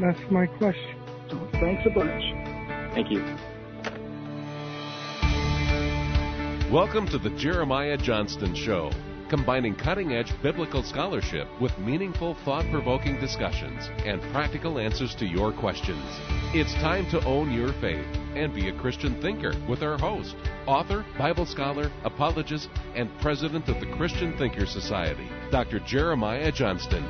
[0.00, 0.96] That's my question.
[1.30, 2.22] So thanks a bunch.
[2.94, 3.22] Thank you.
[6.72, 8.90] Welcome to the Jeremiah Johnston Show,
[9.28, 15.52] combining cutting edge biblical scholarship with meaningful, thought provoking discussions and practical answers to your
[15.52, 16.04] questions.
[16.54, 20.36] It's time to own your faith and be a Christian thinker with our host,
[20.66, 25.80] author, Bible scholar, apologist, and president of the Christian Thinker Society, Dr.
[25.80, 27.02] Jeremiah Johnston.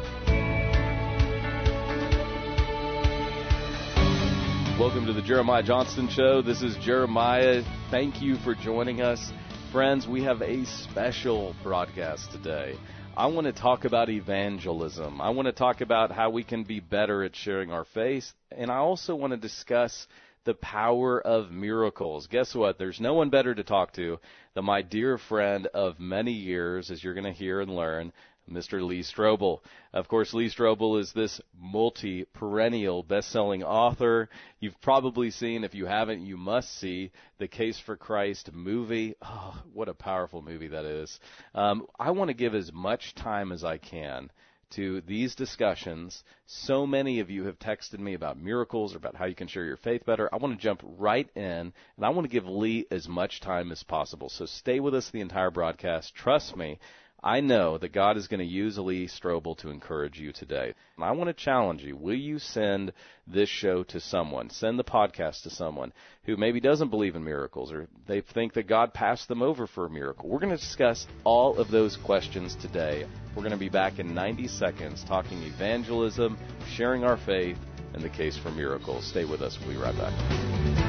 [4.79, 6.43] Welcome to the Jeremiah Johnston Show.
[6.43, 7.63] This is Jeremiah.
[7.91, 9.33] Thank you for joining us.
[9.73, 12.77] Friends, we have a special broadcast today.
[13.17, 15.21] I want to talk about evangelism.
[15.21, 18.31] I want to talk about how we can be better at sharing our faith.
[18.53, 20.07] And I also want to discuss
[20.47, 22.29] the power of miracles.
[22.29, 22.79] Guess what?
[22.79, 24.19] There's no one better to talk to
[24.55, 28.13] than my dear friend of many years, as you're going to hear and learn,
[28.49, 28.81] Mr.
[28.81, 29.59] Lee Strobel.
[29.93, 34.29] Of course, Lee Strobel is this multi perennial best selling author.
[34.61, 39.17] You've probably seen, if you haven't, you must see the Case for Christ movie.
[39.21, 41.19] Oh, what a powerful movie that is.
[41.57, 44.31] Um, I want to give as much time as I can
[44.71, 46.25] to these discussions.
[46.47, 49.65] So many of you have texted me about miracles or about how you can share
[49.65, 50.29] your faith better.
[50.33, 53.73] I want to jump right in and I want to give Lee as much time
[53.73, 54.29] as possible.
[54.29, 56.15] So stay with us the entire broadcast.
[56.15, 56.79] Trust me.
[57.23, 60.75] I know that God is going to use Lee Strobel to encourage you today.
[60.97, 61.97] And I want to challenge you.
[61.97, 62.93] Will you send
[63.27, 64.51] this show to someone?
[64.51, 65.93] Send the podcast to someone
[66.25, 69.87] who maybe doesn't believe in miracles or they think that God passed them over for
[69.87, 70.29] a miracle.
[70.29, 73.07] We're going to discuss all of those questions today.
[73.35, 76.39] We're going to be back in 90 seconds talking evangelism,
[76.75, 77.59] sharing our faith,
[77.95, 79.07] and the case for miracles.
[79.07, 79.59] Stay with us.
[79.61, 80.86] We'll be right back.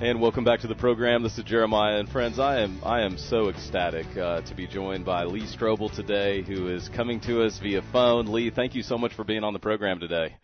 [0.00, 1.24] And welcome back to the program.
[1.24, 2.38] This is Jeremiah and friends.
[2.38, 6.68] I am I am so ecstatic uh, to be joined by Lee Strobel today, who
[6.68, 8.26] is coming to us via phone.
[8.26, 10.36] Lee, thank you so much for being on the program today.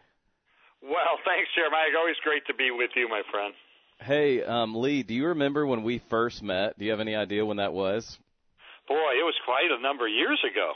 [0.83, 1.97] Well, thanks, Jeremiah.
[1.97, 3.55] Always great to be with you, my friend.
[4.01, 6.77] Hey, um, Lee, do you remember when we first met?
[6.77, 8.19] Do you have any idea when that was?
[8.89, 10.73] Boy, it was quite a number of years ago.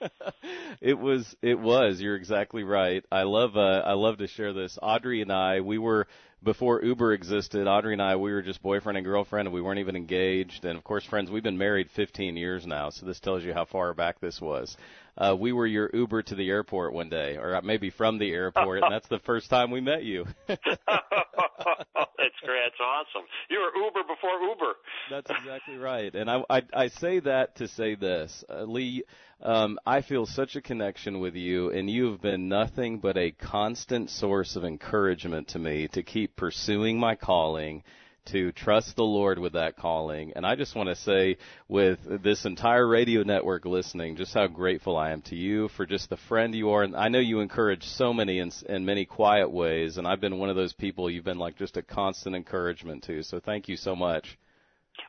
[0.80, 4.78] it was it was you're exactly right i love uh i love to share this
[4.82, 6.06] audrey and i we were
[6.46, 9.80] before uber existed audrey and i we were just boyfriend and girlfriend and we weren't
[9.80, 10.64] even engaged.
[10.64, 13.64] And of course friends we've been married 15 years now so this tells you how
[13.64, 14.76] far back this was.
[15.18, 18.84] Uh we were your uber to the airport one day or maybe from the airport
[18.84, 20.24] and that's the first time we met you
[22.26, 22.60] that's great.
[22.64, 23.26] That's awesome.
[23.48, 24.74] You were uber before uber.
[25.10, 26.14] That's exactly right.
[26.14, 29.04] And i i, I say that to say this uh, lee
[29.42, 33.32] um, I feel such a connection with you, and you have been nothing but a
[33.32, 37.82] constant source of encouragement to me to keep pursuing my calling,
[38.26, 40.32] to trust the Lord with that calling.
[40.36, 41.36] And I just want to say,
[41.68, 46.10] with this entire radio network listening, just how grateful I am to you for just
[46.10, 46.82] the friend you are.
[46.82, 50.38] And I know you encourage so many in, in many quiet ways, and I've been
[50.38, 53.22] one of those people you've been like just a constant encouragement to.
[53.22, 54.38] So thank you so much.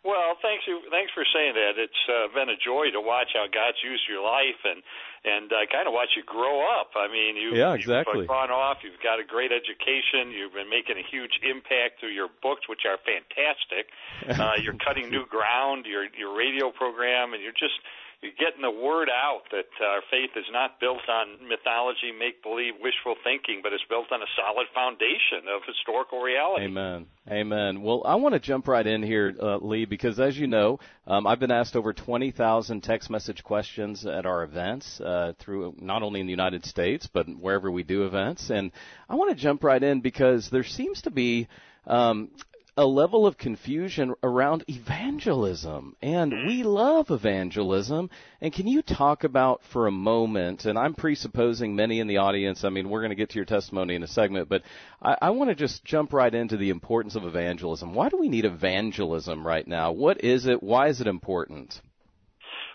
[0.04, 0.64] Well, thanks.
[0.92, 1.76] Thanks for saying that.
[1.76, 4.82] It's uh, been a joy to watch how God's used your life and
[5.28, 6.96] and uh, kind of watch you grow up.
[6.96, 8.24] I mean, you, yeah, exactly.
[8.24, 8.80] You've gone off.
[8.84, 10.32] You've got a great education.
[10.32, 13.92] You've been making a huge impact through your books, which are fantastic.
[14.38, 15.86] Uh, you're cutting new ground.
[15.86, 17.80] Your your radio program, and you're just
[18.22, 22.74] you're getting the word out that our faith is not built on mythology, make believe,
[22.82, 26.66] wishful thinking, but it's built on a solid foundation of historical reality.
[26.66, 27.06] Amen.
[27.30, 27.84] Amen.
[27.84, 31.28] Well, I want to jump right in here, uh, Lee, because as you know, um,
[31.28, 36.20] I've been asked over 20,000 text message questions at our events uh, through not only
[36.20, 38.50] in the United States, but wherever we do events.
[38.50, 38.72] And
[39.08, 41.48] I want to jump right in because there seems to be
[41.86, 42.32] um,
[42.78, 45.96] a level of confusion around evangelism.
[46.02, 48.12] And we love evangelism.
[48.40, 52.64] And can you talk about for a moment, and I'm presupposing many in the audience,
[52.64, 54.62] I mean, we're going to get to your testimony in a segment, but
[55.02, 57.96] I, I want to just jump right into the importance of evangelism.
[57.96, 59.92] Why do we need evangelism right now?
[59.92, 60.62] What is it?
[60.62, 61.82] Why is it important?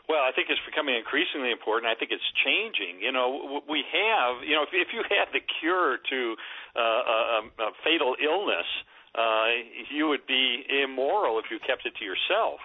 [0.09, 1.89] Well, I think it's becoming increasingly important.
[1.89, 3.01] I think it's changing.
[3.01, 6.35] You know, we have, you know, if, if you had the cure to
[6.75, 8.67] uh, a, a fatal illness,
[9.15, 9.49] uh,
[9.93, 12.61] you would be immoral if you kept it to yourself.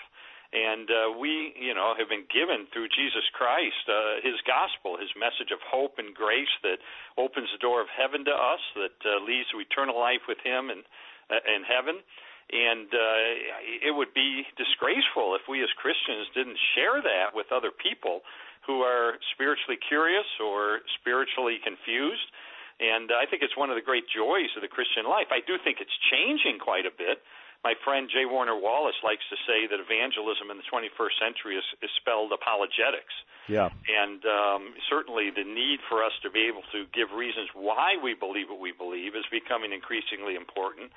[0.56, 5.12] And uh, we, you know, have been given through Jesus Christ uh, His gospel, His
[5.20, 6.80] message of hope and grace that
[7.20, 10.72] opens the door of heaven to us, that uh, leads to eternal life with Him
[10.72, 10.88] and
[11.28, 12.00] uh, in heaven.
[12.48, 17.76] And uh, it would be disgraceful if we as Christians didn't share that with other
[17.76, 18.24] people
[18.64, 22.32] who are spiritually curious or spiritually confused.
[22.80, 25.34] And I think it's one of the great joys of the Christian life.
[25.34, 27.26] I do think it's changing quite a bit
[27.64, 28.26] my friend J.
[28.26, 33.14] Warner Wallace likes to say that evangelism in the 21st century is, is spelled apologetics.
[33.50, 33.68] Yeah.
[33.90, 38.14] And um, certainly the need for us to be able to give reasons why we
[38.14, 40.92] believe what we believe is becoming increasingly important.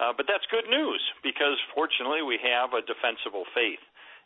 [0.00, 3.82] Uh, but that's good news because fortunately we have a defensible faith.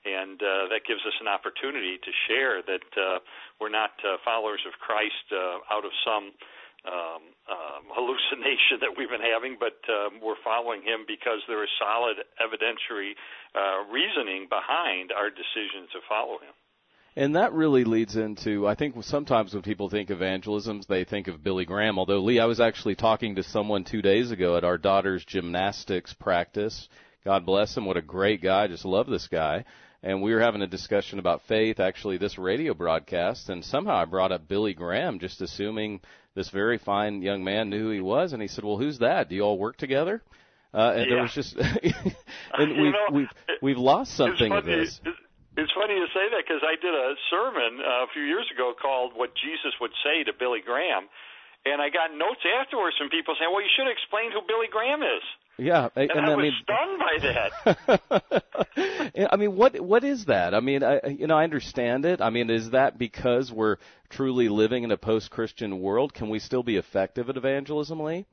[0.07, 3.19] And uh, that gives us an opportunity to share that uh,
[3.59, 6.31] we're not uh, followers of Christ uh, out of some
[6.87, 11.71] um, um, hallucination that we've been having, but um, we're following him because there is
[11.79, 13.13] solid evidentiary
[13.55, 16.55] uh, reasoning behind our decision to follow him.
[17.19, 21.43] And that really leads into, I think sometimes when people think evangelism, they think of
[21.43, 21.99] Billy Graham.
[21.99, 26.13] Although, Lee, I was actually talking to someone two days ago at our daughter's gymnastics
[26.13, 26.89] practice.
[27.25, 27.87] God bless him.
[27.87, 28.65] What a great guy.
[28.65, 29.65] I just love this guy.
[30.03, 33.49] And we were having a discussion about faith, actually, this radio broadcast.
[33.49, 36.01] And somehow I brought up Billy Graham, just assuming
[36.37, 39.29] this very fine young man knew who he was, and he said, "Well, who's that?
[39.29, 40.23] Do you all work together?"
[40.73, 41.17] Uh, and yeah.
[41.17, 41.57] there was just,
[42.53, 45.01] and we've know, we've we've lost something of this.
[45.01, 45.19] It's,
[45.57, 48.77] it's funny you say that because I did a sermon uh, a few years ago
[48.77, 51.09] called "What Jesus Would Say to Billy Graham,"
[51.65, 55.01] and I got notes afterwards from people saying, "Well, you should explain who Billy Graham
[55.01, 55.25] is."
[55.59, 58.03] Yeah, and, and I, I was mean, stunned by
[58.77, 59.29] that.
[59.33, 60.55] I mean, what what is that?
[60.55, 62.21] I mean, I, you know, I understand it.
[62.21, 63.77] I mean, is that because we're
[64.11, 66.13] truly living in a post-Christian world?
[66.13, 68.27] Can we still be effective at evangelism, Lee?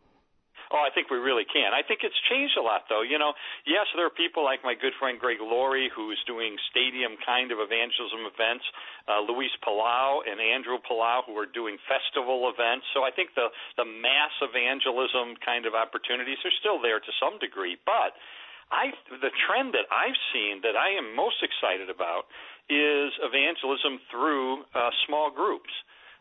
[0.74, 1.70] Oh, I think we really can.
[1.70, 3.06] I think it's changed a lot, though.
[3.06, 3.38] You know,
[3.70, 7.62] yes, there are people like my good friend Greg Laurie who's doing stadium kind of
[7.62, 8.66] evangelism events,
[9.06, 12.90] uh, Luis Palau and Andrew Palau who are doing festival events.
[12.98, 17.38] So I think the the mass evangelism kind of opportunities are still there to some
[17.38, 18.18] degree, but
[18.74, 22.26] I the trend that I've seen that I am most excited about
[22.66, 25.70] is evangelism through uh, small groups.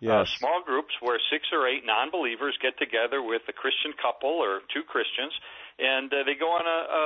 [0.02, 0.10] Yes.
[0.10, 4.66] Uh, small groups where six or eight non-believers get together with a Christian couple or
[4.75, 5.31] two Christians,
[5.78, 7.04] and uh, they go on a, a,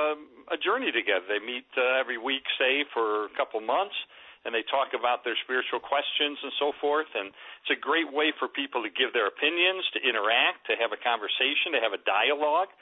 [0.55, 1.29] a journey together.
[1.29, 3.93] They meet uh, every week, say, for a couple months,
[4.41, 7.05] and they talk about their spiritual questions and so forth.
[7.13, 7.29] And
[7.61, 10.97] it's a great way for people to give their opinions, to interact, to have a
[10.97, 12.73] conversation, to have a dialogue.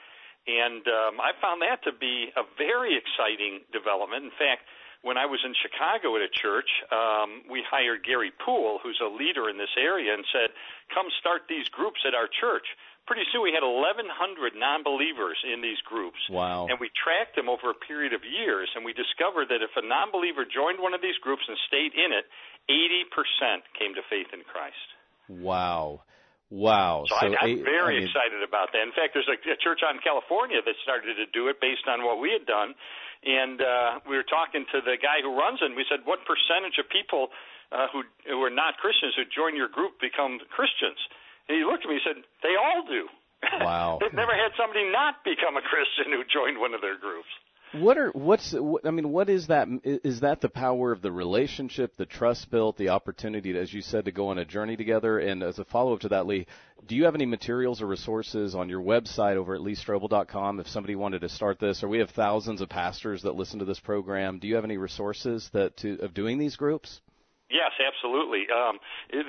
[0.48, 4.24] And um, I found that to be a very exciting development.
[4.24, 4.64] In fact,
[5.02, 9.08] when I was in Chicago at a church, um, we hired Garry Poole, who's a
[9.08, 10.50] leader in this area, and said,
[10.94, 12.66] "Come start these groups at our church."
[13.06, 16.18] Pretty soon, we had 1,100 non-believers in these groups.
[16.28, 16.66] Wow!
[16.68, 19.82] And we tracked them over a period of years, and we discovered that if a
[19.82, 22.26] non-believer joined one of these groups and stayed in it,
[22.68, 24.74] 80% came to faith in Christ.
[25.28, 26.02] Wow.
[26.50, 27.04] Wow.
[27.10, 28.82] So, so I, I'm very I mean, excited about that.
[28.86, 31.90] In fact, there's a, a church out in California that started to do it based
[31.90, 32.78] on what we had done.
[33.26, 36.22] And uh, we were talking to the guy who runs it, and we said, What
[36.22, 37.34] percentage of people
[37.74, 41.00] uh, who, who are not Christians who join your group become Christians?
[41.50, 43.10] And he looked at me and said, They all do.
[43.58, 43.98] Wow.
[44.00, 47.30] They've never had somebody not become a Christian who joined one of their groups.
[47.80, 49.10] What are what's what, I mean?
[49.10, 49.68] What is that?
[49.84, 53.82] Is that the power of the relationship, the trust built, the opportunity, to, as you
[53.82, 55.18] said, to go on a journey together?
[55.18, 56.46] And as a follow up to that, Lee,
[56.86, 60.96] do you have any materials or resources on your website over at leestrobel.com if somebody
[60.96, 61.82] wanted to start this?
[61.82, 64.38] Or we have thousands of pastors that listen to this program.
[64.38, 67.00] Do you have any resources that to of doing these groups?
[67.46, 68.50] Yes, absolutely.
[68.50, 68.82] Um,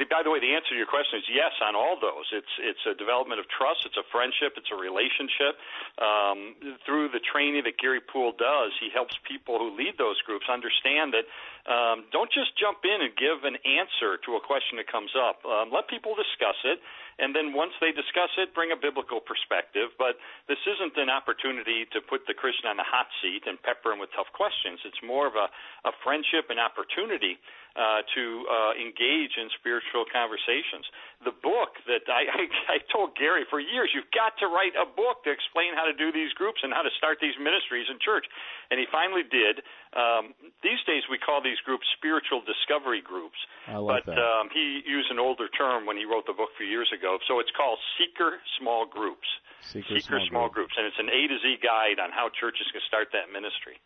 [0.10, 2.26] by the way, the answer to your question is yes on all those.
[2.34, 5.54] It's it's a development of trust, it's a friendship, it's a relationship.
[6.02, 10.50] Um, through the training that Garry Poole does, he helps people who lead those groups
[10.50, 11.30] understand that
[11.68, 15.44] um, don't just jump in and give an answer to a question that comes up.
[15.44, 16.80] Um, let people discuss it,
[17.20, 19.92] and then once they discuss it, bring a biblical perspective.
[20.00, 20.16] But
[20.48, 24.00] this isn't an opportunity to put the Christian on the hot seat and pepper him
[24.00, 24.80] with tough questions.
[24.88, 25.52] It's more of a,
[25.84, 27.36] a friendship and opportunity
[27.78, 30.88] uh, to uh, engage in spiritual conversations.
[31.22, 32.44] The book that I, I,
[32.74, 35.94] I told Garry for years, you've got to write a book to explain how to
[35.94, 38.26] do these groups and how to start these ministries in church.
[38.74, 39.62] And he finally did.
[39.96, 43.38] Um, these days we call these groups spiritual discovery groups.
[43.68, 44.20] I like but that.
[44.20, 47.18] Um, he used an older term when he wrote the book a few years ago.
[47.28, 49.28] So it's called Seeker Small Groups.
[49.62, 50.76] Seeker, Seeker small, Small Groups.
[50.78, 53.80] And it's an A to Z guide on how churches can start that ministry.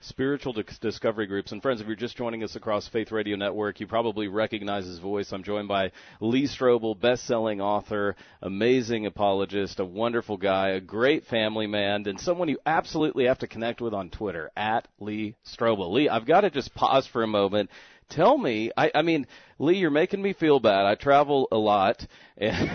[0.00, 1.52] Spiritual discovery groups.
[1.52, 4.98] And friends, if you're just joining us across Faith Radio Network, you probably recognize his
[4.98, 5.32] voice.
[5.32, 11.66] I'm joined by Lee Strobel, best-selling author, amazing apologist, a wonderful guy, a great family
[11.66, 15.92] man, and someone you absolutely have to connect with on Twitter at Lee Strobel.
[15.92, 17.70] Lee, I've got to just pause for a moment
[18.10, 19.26] tell me I, I mean
[19.58, 20.86] lee you're making me feel bad.
[20.86, 22.70] I travel a lot and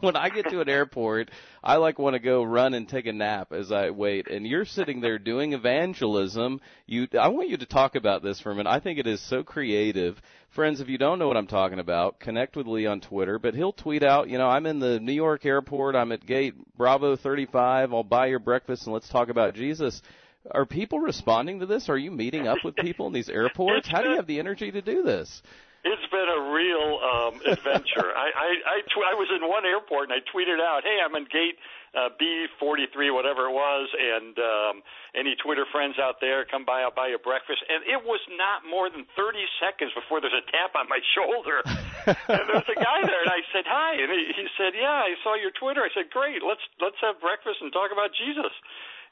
[0.00, 1.30] when i get to an airport
[1.62, 4.64] i like want to go run and take a nap as i wait and you're
[4.64, 6.60] sitting there doing evangelism.
[6.86, 8.70] You i want you to talk about this for a minute.
[8.70, 10.20] I think it is so creative.
[10.50, 13.54] Friends if you don't know what i'm talking about connect with lee on twitter but
[13.54, 15.94] he'll tweet out you know i'm in the new york airport.
[15.94, 20.02] I'm at gate bravo 35 i'll buy your breakfast and let's talk about jesus
[20.50, 21.88] are people responding to this?
[21.88, 23.88] Are you meeting up with people in these airports?
[23.88, 25.42] How do you have the energy to do this?
[25.80, 28.12] It's been a real um, adventure.
[28.16, 31.16] I I I, tw- I was in one airport and I tweeted out, "Hey, I'm
[31.16, 31.56] in gate
[31.96, 34.74] uh, B43, whatever it was, and um,
[35.16, 38.60] any Twitter friends out there, come by, I'll buy you breakfast." And it was not
[38.68, 43.00] more than 30 seconds before there's a tap on my shoulder, and there's a guy
[43.08, 45.88] there, and I said, "Hi," and he, he said, "Yeah, I saw your Twitter." I
[45.96, 48.52] said, "Great, let's let's have breakfast and talk about Jesus."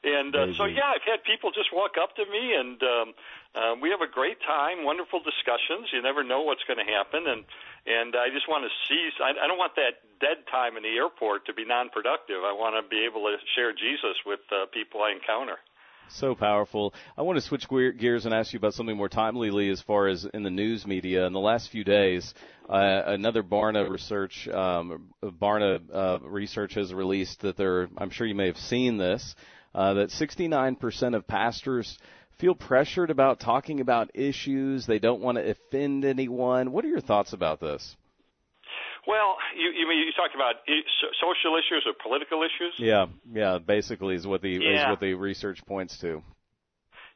[0.01, 3.07] And uh, so, yeah, I've had people just walk up to me, and um,
[3.51, 5.91] uh, we have a great time, wonderful discussions.
[5.91, 7.43] You never know what's going to happen, and
[7.85, 9.11] and I just want to seize.
[9.19, 12.39] I, I don't want that dead time in the airport to be non-productive.
[12.47, 15.59] I want to be able to share Jesus with uh, people I encounter.
[16.09, 16.93] So powerful.
[17.17, 20.07] I want to switch gears and ask you about something more timely, Lee, as far
[20.07, 21.27] as in the news media.
[21.27, 22.33] In the last few days,
[22.67, 27.89] uh, another Barna research, um, Barna uh, research has released that there.
[27.97, 29.35] I'm sure you may have seen this
[29.73, 31.97] uh, that 69% of pastors
[32.37, 34.85] feel pressured about talking about issues.
[34.85, 36.71] They don't want to offend anyone.
[36.71, 37.95] What are your thoughts about this?
[39.07, 40.61] Well, you you, mean, you talk about
[41.19, 42.75] social issues or political issues?
[42.77, 43.57] Yeah, yeah.
[43.57, 44.83] Basically, is what the yeah.
[44.83, 46.21] is what the research points to.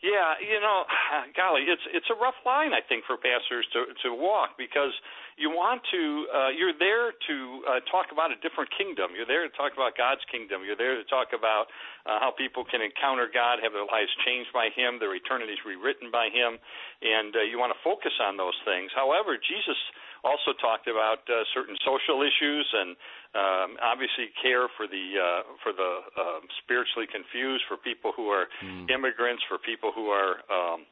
[0.02, 0.84] Yeah, you know,
[1.38, 4.92] golly, it's it's a rough line I think for pastors to to walk because
[5.38, 7.36] you want to uh, you're there to
[7.66, 9.18] uh, talk about a different kingdom.
[9.18, 10.62] You're there to talk about God's kingdom.
[10.66, 11.70] You're there to talk about
[12.06, 16.14] uh, how people can encounter God, have their lives changed by Him, their eternities rewritten
[16.14, 16.62] by Him,
[17.02, 18.94] and uh, you want to focus on those things.
[18.94, 19.80] However, Jesus
[20.24, 22.96] also talked about uh, certain social issues and
[23.36, 28.48] um, obviously care for the uh, for the uh, spiritually confused, for people who are
[28.64, 28.90] mm.
[28.90, 30.88] immigrants, for people who are um,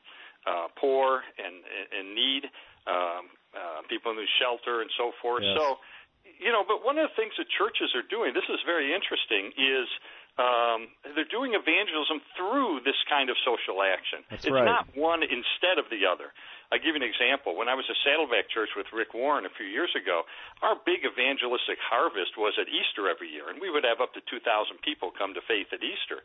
[0.46, 1.64] uh, poor and
[1.96, 2.44] in need,
[2.88, 5.44] um, uh, people in the shelter, and so forth.
[5.44, 5.58] Yes.
[5.58, 5.80] So,
[6.40, 9.52] you know, but one of the things that churches are doing, this is very interesting,
[9.60, 9.88] is
[10.40, 14.24] um, they're doing evangelism through this kind of social action.
[14.32, 14.64] That's it's right.
[14.64, 16.32] not one instead of the other.
[16.72, 17.60] I'll give you an example.
[17.60, 20.24] When I was at Saddleback Church with Rick Warren a few years ago,
[20.64, 24.24] our big evangelistic harvest was at Easter every year, and we would have up to
[24.24, 24.40] 2,000
[24.80, 26.24] people come to faith at Easter.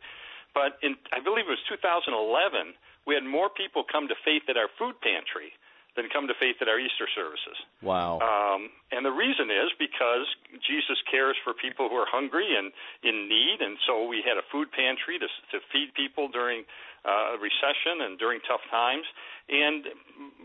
[0.55, 2.79] But in, I believe it was 2011,
[3.11, 5.51] we had more people come to faith at our food pantry
[5.97, 7.57] than come to faith at our Easter services.
[7.81, 8.21] Wow.
[8.21, 10.29] Um, and the reason is because
[10.63, 12.71] Jesus cares for people who are hungry and
[13.03, 16.69] in need, and so we had a food pantry to, to feed people during
[17.07, 19.07] uh, recession and during tough times.
[19.49, 19.87] And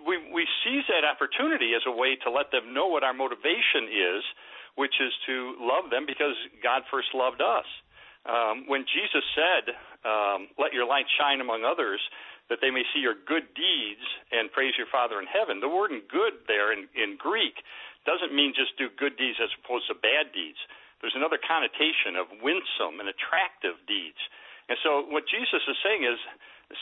[0.05, 3.89] we, we seize that opportunity as a way to let them know what our motivation
[3.89, 4.23] is,
[4.79, 7.67] which is to love them because God first loved us.
[8.21, 9.73] Um, when Jesus said,
[10.05, 11.99] um, Let your light shine among others,
[12.51, 14.03] that they may see your good deeds
[14.35, 15.63] and praise your Father in heaven.
[15.63, 17.63] The word in good there in, in Greek
[18.03, 20.59] doesn't mean just do good deeds as opposed to bad deeds.
[20.99, 24.19] There's another connotation of winsome and attractive deeds.
[24.67, 26.19] And so what Jesus is saying is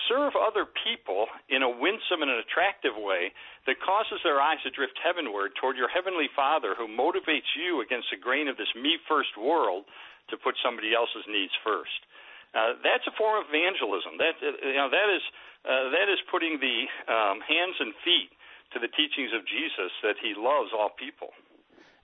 [0.09, 3.29] serve other people in a winsome and an attractive way
[3.69, 8.09] that causes their eyes to drift heavenward toward your heavenly Father who motivates you against
[8.09, 9.85] the grain of this me first world
[10.33, 12.09] to put somebody else's needs first.
[12.53, 14.17] Uh, that's a form of evangelism.
[14.17, 15.23] That uh, you know that is
[15.65, 18.33] uh, that is putting the um, hands and feet
[18.73, 21.29] to the teachings of Jesus that He loves all people.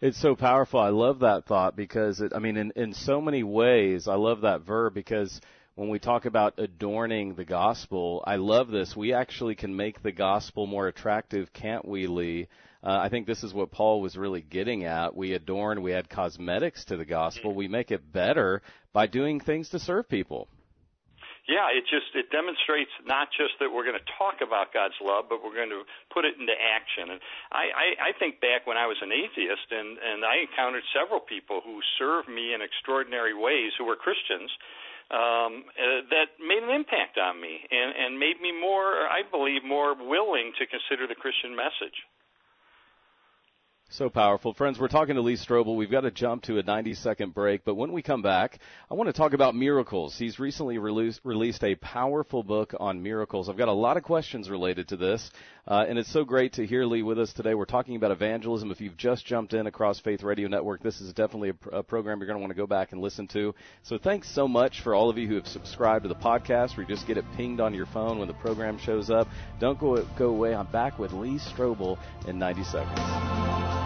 [0.01, 0.79] It's so powerful.
[0.79, 4.41] I love that thought because it, I mean, in in so many ways, I love
[4.41, 5.41] that verb because
[5.75, 8.95] when we talk about adorning the gospel, I love this.
[8.95, 12.47] We actually can make the gospel more attractive, can't we, Lee?
[12.81, 15.15] Uh, I think this is what Paul was really getting at.
[15.15, 18.61] We adorn, we add cosmetics to the gospel, we make it better
[18.93, 20.47] by doing things to serve people.
[21.45, 25.29] Yeah, it just it demonstrates not just that we're going to talk about God's love,
[25.29, 27.13] but we're going to put it into action.
[27.13, 27.21] And
[27.53, 31.21] I, I, I think back when I was an atheist, and and I encountered several
[31.21, 34.49] people who served me in extraordinary ways who were Christians,
[35.11, 39.63] um, uh, that made an impact on me and, and made me more, I believe,
[39.63, 41.93] more willing to consider the Christian message.
[43.95, 44.53] So powerful.
[44.53, 45.77] Friends, we're talking to Lee Strobel.
[45.77, 48.59] We've got to jump to a 90 second break, but when we come back,
[48.91, 50.17] I want to talk about miracles.
[50.17, 53.47] He's recently released, released a powerful book on miracles.
[53.47, 55.31] I've got a lot of questions related to this,
[55.65, 57.53] uh, and it's so great to hear Lee with us today.
[57.53, 58.69] We're talking about evangelism.
[58.69, 61.81] If you've just jumped in across Faith Radio Network, this is definitely a, pr- a
[61.81, 63.55] program you're going to want to go back and listen to.
[63.83, 66.75] So thanks so much for all of you who have subscribed to the podcast.
[66.75, 69.29] We just get it pinged on your phone when the program shows up.
[69.61, 70.53] Don't go, go away.
[70.53, 71.97] I'm back with Lee Strobel
[72.27, 73.84] in 90 seconds.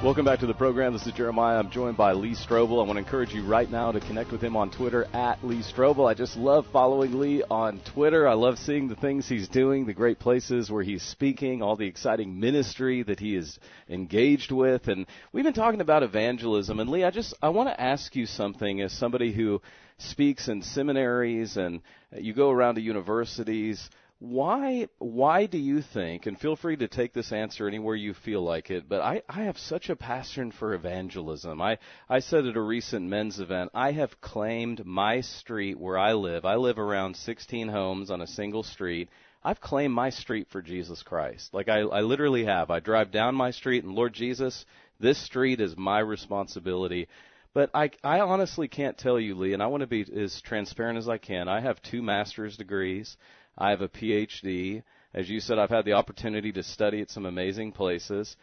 [0.00, 0.92] Welcome back to the program.
[0.92, 1.58] This is Jeremiah.
[1.58, 2.80] I'm joined by Lee Strobel.
[2.80, 5.60] I want to encourage you right now to connect with him on Twitter at Lee
[5.60, 6.08] Strobel.
[6.08, 8.28] I just love following Lee on Twitter.
[8.28, 11.88] I love seeing the things he's doing, the great places where he's speaking, all the
[11.88, 14.86] exciting ministry that he is engaged with.
[14.86, 16.78] And we've been talking about evangelism.
[16.78, 19.60] And Lee, I just I want to ask you something as somebody who
[19.98, 21.82] speaks in seminaries and
[22.16, 23.90] you go around to universities
[24.20, 28.42] why why do you think and feel free to take this answer anywhere you feel
[28.42, 31.60] like it but i i have such a passion for evangelism.
[31.62, 36.14] I i said at a recent men's event i have claimed my street where i
[36.14, 36.44] live.
[36.44, 39.08] I live around 16 homes on a single street.
[39.44, 41.54] I've claimed my street for jesus christ.
[41.54, 42.70] Like i i literally have.
[42.70, 44.66] I drive down my street and lord jesus
[44.98, 47.06] this street is my responsibility.
[47.54, 50.98] But I, I honestly can't tell you, Lee, and I want to be as transparent
[50.98, 51.48] as I can.
[51.48, 53.16] I have two master's degrees.
[53.58, 54.82] I have a PhD.
[55.12, 58.36] As you said, I've had the opportunity to study at some amazing places.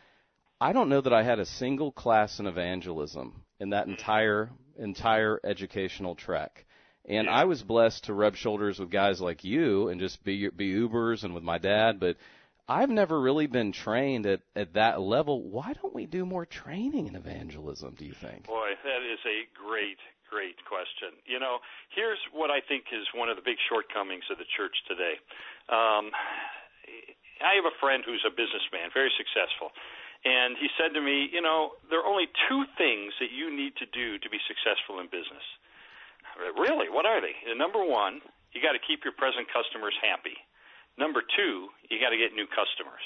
[0.59, 5.39] I don't know that I had a single class in evangelism in that entire entire
[5.43, 6.65] educational trek.
[7.07, 10.73] And I was blessed to rub shoulders with guys like you and just be be
[10.73, 12.17] Ubers and with my dad, but
[12.67, 15.43] I've never really been trained at, at that level.
[15.43, 18.47] Why don't we do more training in evangelism, do you think?
[18.47, 19.99] Boy, that is a great,
[20.35, 21.15] great question.
[21.23, 21.63] You know,
[21.95, 25.15] here's what I think is one of the big shortcomings of the church today.
[25.71, 26.11] Um,
[27.39, 29.71] I have a friend who's a businessman, very successful.
[30.27, 33.79] And he said to me, You know, there are only two things that you need
[33.79, 35.45] to do to be successful in business.
[36.59, 36.91] Really?
[36.91, 37.31] What are they?
[37.55, 38.19] Number one,
[38.51, 40.35] you got to keep your present customers happy.
[40.99, 43.03] Number two, you got to get new customers.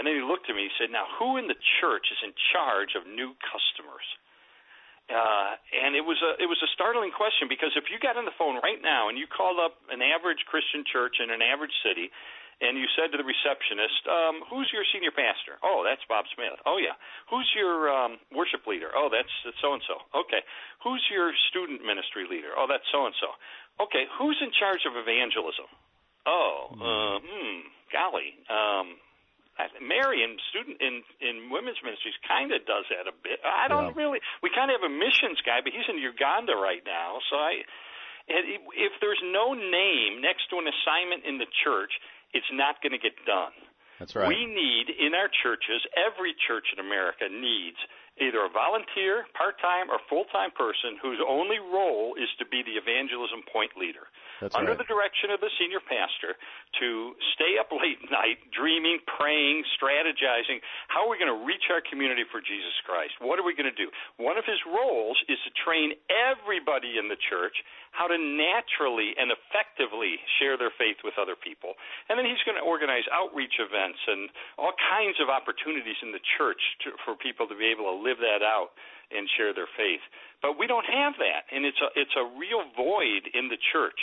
[0.00, 2.32] And then he looked at me and said, Now, who in the church is in
[2.56, 4.08] charge of new customers?
[5.08, 5.56] Uh,
[5.88, 8.36] and it was a it was a startling question because if you got on the
[8.36, 12.12] phone right now and you called up an average Christian church in an average city,
[12.60, 16.60] and you said to the receptionist, um, "Who's your senior pastor?" "Oh, that's Bob Smith."
[16.68, 16.92] "Oh yeah."
[17.32, 19.32] "Who's your um, worship leader?" "Oh, that's
[19.64, 20.44] so and so." "Okay."
[20.84, 23.32] "Who's your student ministry leader?" "Oh, that's so and so."
[23.88, 25.72] "Okay." "Who's in charge of evangelism?"
[26.28, 29.00] "Oh, uh, hmm, golly." Um,
[29.82, 33.42] Mary in student in in women's ministries kind of does that a bit.
[33.42, 34.00] I don't yeah.
[34.00, 34.20] really.
[34.42, 37.18] We kind of have a missions guy, but he's in Uganda right now.
[37.26, 37.66] So I,
[38.28, 41.90] if there's no name next to an assignment in the church,
[42.30, 43.56] it's not going to get done.
[43.98, 44.30] That's right.
[44.30, 47.78] We need in our churches, every church in America needs
[48.18, 53.42] either a volunteer, part-time, or full-time person whose only role is to be the evangelism
[53.50, 54.06] point leader.
[54.40, 54.78] That's under right.
[54.78, 56.38] the direction of the senior pastor
[56.78, 60.62] to stay up late night, dreaming, praying, strategizing.
[60.86, 63.18] How are we going to reach our community for Jesus Christ?
[63.18, 63.90] What are we going to do?
[64.16, 67.58] One of his roles is to train everybody in the church
[67.90, 71.74] how to naturally and effectively share their faith with other people.
[72.06, 76.22] And then he's going to organize outreach events and all kinds of opportunities in the
[76.38, 78.76] church to, for people to be able to live that out
[79.10, 80.02] and share their faith.
[80.40, 83.98] But we don't have that, and it's a it's a real void in the church.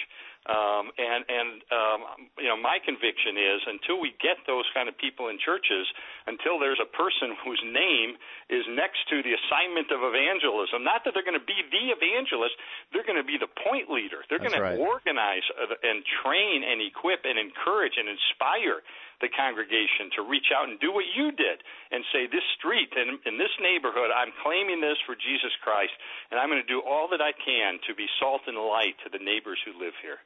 [0.45, 1.99] Um, and and um,
[2.37, 5.89] you know, my conviction is until we get those kind of people in churches,
[6.29, 8.13] until there's a person whose name
[8.53, 12.53] is next to the assignment of evangelism, not that they're going to be the evangelist,
[12.93, 13.44] they're going to be the
[13.75, 14.23] point leader.
[14.31, 14.79] They're going right.
[14.79, 15.43] to organize
[15.83, 18.79] and train and equip and encourage and inspire
[19.19, 23.19] the congregation to reach out and do what you did and say, This street and
[23.27, 25.95] in this neighborhood, I'm claiming this for Jesus Christ,
[26.31, 29.11] and I'm going to do all that I can to be salt and light to
[29.11, 30.19] the neighbors who live here.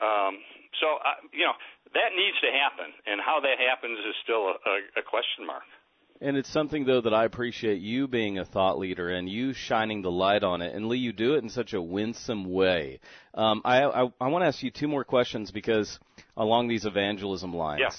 [0.00, 0.42] Um,
[0.80, 1.54] so, uh, you know,
[1.94, 5.64] that needs to happen, and how that happens is still a, a, a question mark.
[6.20, 10.02] And it's something though that I appreciate you being a thought leader and you shining
[10.02, 10.74] the light on it.
[10.74, 13.00] And Lee, you do it in such a winsome way.
[13.34, 15.98] Um, I, I, I want to ask you two more questions because
[16.36, 17.80] along these evangelism lines.
[17.80, 17.90] Yeah.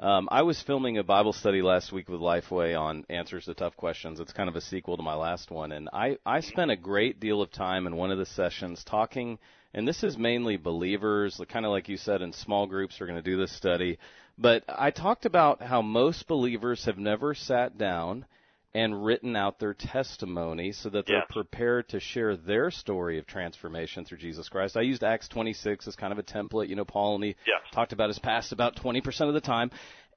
[0.00, 3.76] Um, I was filming a Bible study last week with Lifeway on Answers to Tough
[3.76, 4.18] Questions.
[4.18, 7.20] It's kind of a sequel to my last one, and I I spent a great
[7.20, 9.38] deal of time in one of the sessions talking,
[9.72, 13.22] and this is mainly believers, kind of like you said, in small groups are going
[13.22, 13.98] to do this study.
[14.36, 18.26] But I talked about how most believers have never sat down
[18.74, 24.04] and written out their testimony so that they're prepared to share their story of transformation
[24.04, 24.76] through Jesus Christ.
[24.76, 26.68] I used Acts 26 as kind of a template.
[26.68, 27.60] You know, Paul only Yes.
[27.72, 29.70] talked about his past about 20% of the time.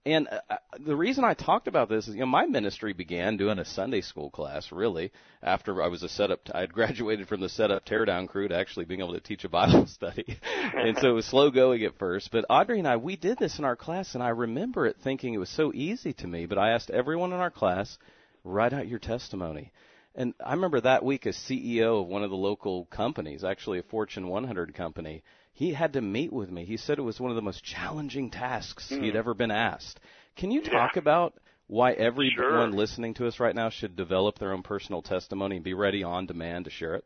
[0.08, 3.60] And uh, the reason I talked about this is, you know, my ministry began doing
[3.60, 5.12] a Sunday school class, really,
[5.44, 8.86] after I was a setup, I had graduated from the setup teardown crew to actually
[8.86, 10.40] being able to teach a Bible study.
[10.74, 12.32] and so it was slow going at first.
[12.32, 15.34] But Audrey and I, we did this in our class, and I remember it thinking
[15.34, 17.98] it was so easy to me, but I asked everyone in our class,
[18.46, 19.74] write out your testimony.
[20.16, 23.84] And I remember that week, a CEO of one of the local companies, actually a
[23.84, 25.24] Fortune 100 company,
[25.58, 26.66] he had to meet with me.
[26.66, 29.18] He said it was one of the most challenging tasks he'd hmm.
[29.18, 30.00] ever been asked.
[30.36, 31.00] Can you talk Yeah.
[31.00, 31.34] about
[31.66, 32.68] why everyone Sure.
[32.68, 36.28] listening to us right now should develop their own personal testimony and be ready on
[36.28, 37.06] demand to share it?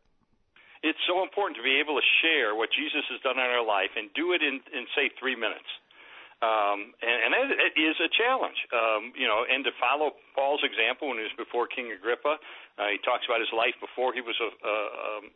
[0.83, 3.91] It's so important to be able to share what Jesus has done in our life
[3.95, 5.69] and do it in, in say, three minutes.
[6.41, 10.65] Um, and, and it, it is a challenge, um, you know, and to follow Paul's
[10.65, 12.41] example when he was before King Agrippa,
[12.81, 14.75] uh, he talks about his life before he was a, a,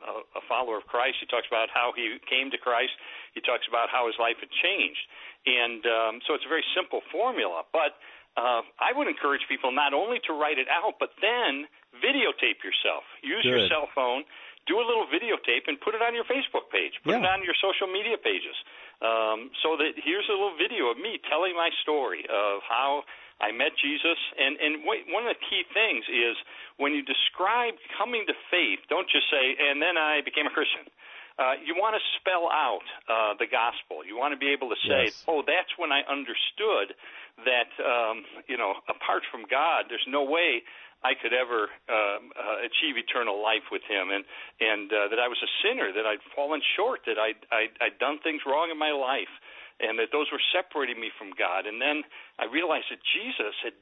[0.01, 1.21] a, a follower of Christ.
[1.21, 2.97] He talks about how he came to Christ.
[3.37, 5.05] He talks about how his life had changed.
[5.45, 7.69] And um, so it's a very simple formula.
[7.69, 8.01] But
[8.33, 11.69] uh, I would encourage people not only to write it out, but then
[12.01, 13.05] videotape yourself.
[13.21, 14.25] Use your cell phone,
[14.65, 16.97] do a little videotape, and put it on your Facebook page.
[17.05, 18.57] Put it on your social media pages.
[19.03, 23.03] Um, so that here's a little video of me telling my story of how
[23.43, 24.17] I met Jesus.
[24.39, 26.35] And and wait, one of the key things is
[26.79, 30.87] when you describe coming to faith, don't just say, "And then I became a Christian."
[31.35, 34.07] Uh, you want to spell out uh, the gospel.
[34.07, 35.23] You want to be able to say, Yes.
[35.27, 36.95] "Oh, that's when I understood
[37.43, 40.63] that um, you know, apart from God, there's no way
[41.03, 44.23] I could ever um, uh, achieve eternal life with Him, and
[44.61, 47.97] and uh, that I was a sinner, that I'd fallen short, that I'd, I'd I'd
[47.99, 49.31] done things wrong in my life,
[49.79, 51.67] and that those were separating me from God.
[51.67, 52.03] And then
[52.39, 53.75] I realized that Jesus had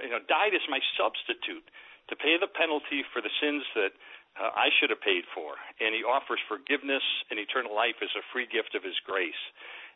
[0.00, 1.66] you know died as my substitute
[2.08, 3.92] to pay the penalty for the sins that
[4.38, 8.24] uh, I should have paid for, and He offers forgiveness and eternal life as a
[8.32, 9.42] free gift of His grace.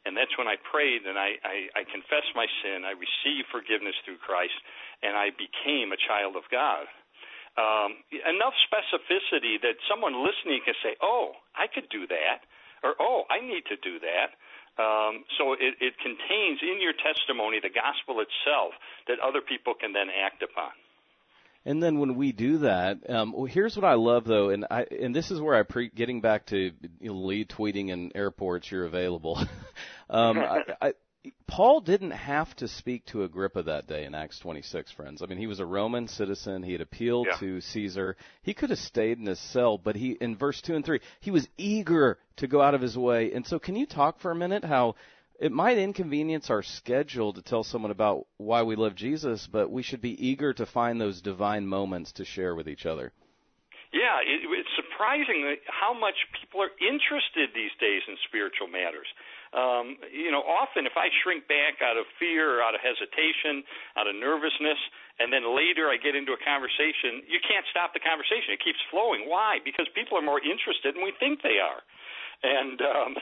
[0.05, 2.85] And that's when I prayed and I, I, I confessed my sin.
[2.85, 4.57] I received forgiveness through Christ,
[5.01, 6.85] and I became a child of God.
[7.57, 12.45] Um, enough specificity that someone listening can say, "Oh, I could do that,"
[12.83, 14.35] or "Oh, I need to do that."
[14.77, 18.75] Um, so it, it contains in your testimony the gospel itself
[19.07, 20.75] that other people can then act upon.
[21.67, 24.83] And then when we do that, um, well, here's what I love though, and I
[24.83, 28.71] and this is where I pre getting back to you know, Lee tweeting in airports
[28.71, 29.39] you're available.
[30.11, 30.93] um, I, I,
[31.47, 35.23] Paul didn't have to speak to Agrippa that day in Acts 26, friends.
[35.23, 36.63] I mean, he was a Roman citizen.
[36.63, 37.37] He had appealed Yeah.
[37.39, 38.17] to Caesar.
[38.43, 41.31] He could have stayed in his cell, but he in verse two and three, he
[41.31, 43.33] was eager to go out of his way.
[43.33, 44.97] And so, can you talk for a minute how?
[45.41, 49.83] It might inconvenience our schedule to tell someone about why we love Jesus, but we
[49.83, 53.13] should be eager to find those divine moments to share with each other.
[53.93, 59.07] Yeah, it, it's surprising how much people are interested these days in spiritual matters.
[59.55, 63.63] Um, you know, often if I shrink back out of fear or out of hesitation,
[63.95, 64.79] out of nervousness,
[65.23, 68.51] and then later I get into a conversation, you can't stop the conversation.
[68.51, 69.31] It keeps flowing.
[69.31, 69.63] Why?
[69.63, 71.87] Because people are more interested than we think they are.
[72.43, 73.13] And um,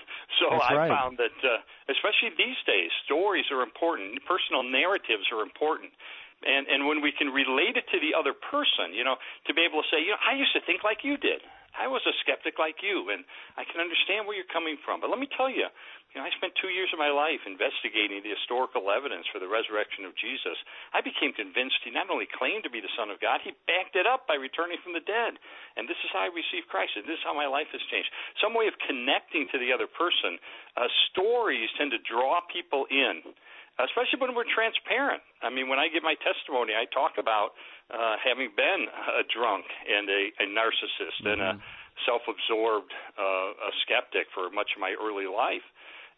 [0.40, 0.90] so That's I right.
[0.90, 4.18] found that, uh, especially these days, stories are important.
[4.24, 5.92] Personal narratives are important.
[6.42, 9.62] And, and when we can relate it to the other person, you know, to be
[9.62, 11.42] able to say, you know, I used to think like you did.
[11.72, 13.24] I was a skeptic like you, and
[13.56, 15.00] I can understand where you're coming from.
[15.00, 15.66] But let me tell you,
[16.12, 19.48] you know, I spent two years of my life investigating the historical evidence for the
[19.48, 20.60] resurrection of Jesus.
[20.92, 23.96] I became convinced he not only claimed to be the Son of God, he backed
[23.96, 25.40] it up by returning from the dead.
[25.80, 28.12] And this is how I received Christ, and this is how my life has changed.
[28.44, 30.36] Some way of connecting to the other person.
[30.76, 33.24] Uh, stories tend to draw people in
[33.88, 35.22] especially when we're transparent.
[35.42, 37.54] I mean, when I give my testimony, I talk about
[37.90, 41.52] uh, having been a drunk and a, a narcissist and a
[42.08, 45.64] self-absorbed uh, a skeptic for much of my early life.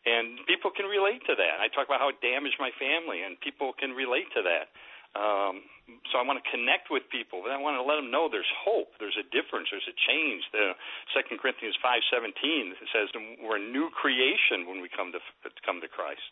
[0.05, 1.57] And people can relate to that.
[1.65, 4.69] I talk about how it damaged my family, and people can relate to that.
[5.17, 5.63] Um,
[6.11, 8.51] so I want to connect with people, but I want to let them know there's
[8.67, 10.43] hope, there's a difference, there's a change.
[10.51, 10.75] The
[11.15, 15.21] Second Corinthians five seventeen says we're a new creation when we come to
[15.65, 16.27] come to Christ.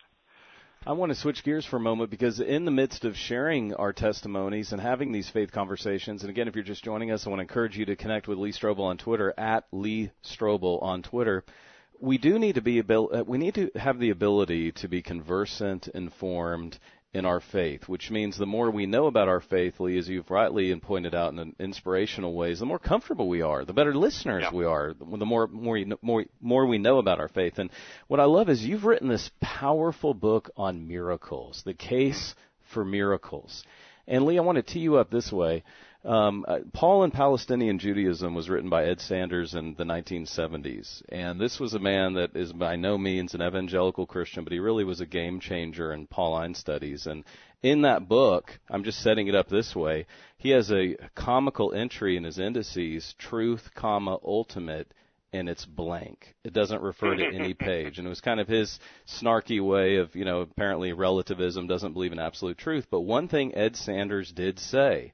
[0.84, 3.92] I want to switch gears for a moment because in the midst of sharing our
[3.92, 7.38] testimonies and having these faith conversations, and again, if you're just joining us, I want
[7.38, 11.44] to encourage you to connect with Lee Strobel on Twitter at Lee Strobel on Twitter.
[12.00, 15.86] We do need to be uh, we need to have the ability to be conversant,
[15.86, 16.80] informed
[17.14, 20.30] in our faith, which means the more we know about our faith, Lee, as you've
[20.30, 24.44] rightly and pointed out in inspirational ways, the more comfortable we are, the better listeners
[24.44, 24.56] Yeah.
[24.56, 27.58] we are, the more more you know- more more we know about our faith.
[27.58, 27.70] And
[28.08, 32.72] what I love is you've written this powerful book on miracles, the case mm-hmm.
[32.72, 33.62] for miracles.
[34.06, 35.64] And Lee, I want to tee you up this way.
[36.04, 41.40] Um, uh, Paul and Palestinian Judaism was written by Ed Sanders in the 1970s, and
[41.40, 44.82] this was a man that is by no means an evangelical Christian, but he really
[44.82, 47.06] was a game changer in Pauline studies.
[47.06, 47.22] And
[47.62, 50.06] in that book, I'm just setting it up this way.
[50.38, 54.92] He has a comical entry in his indices: truth, comma ultimate
[55.34, 56.34] and it's blank.
[56.44, 57.96] It doesn't refer to any page.
[57.96, 62.12] And it was kind of his snarky way of, you know, apparently relativism doesn't believe
[62.12, 62.86] in absolute truth.
[62.90, 65.12] But one thing Ed Sanders did say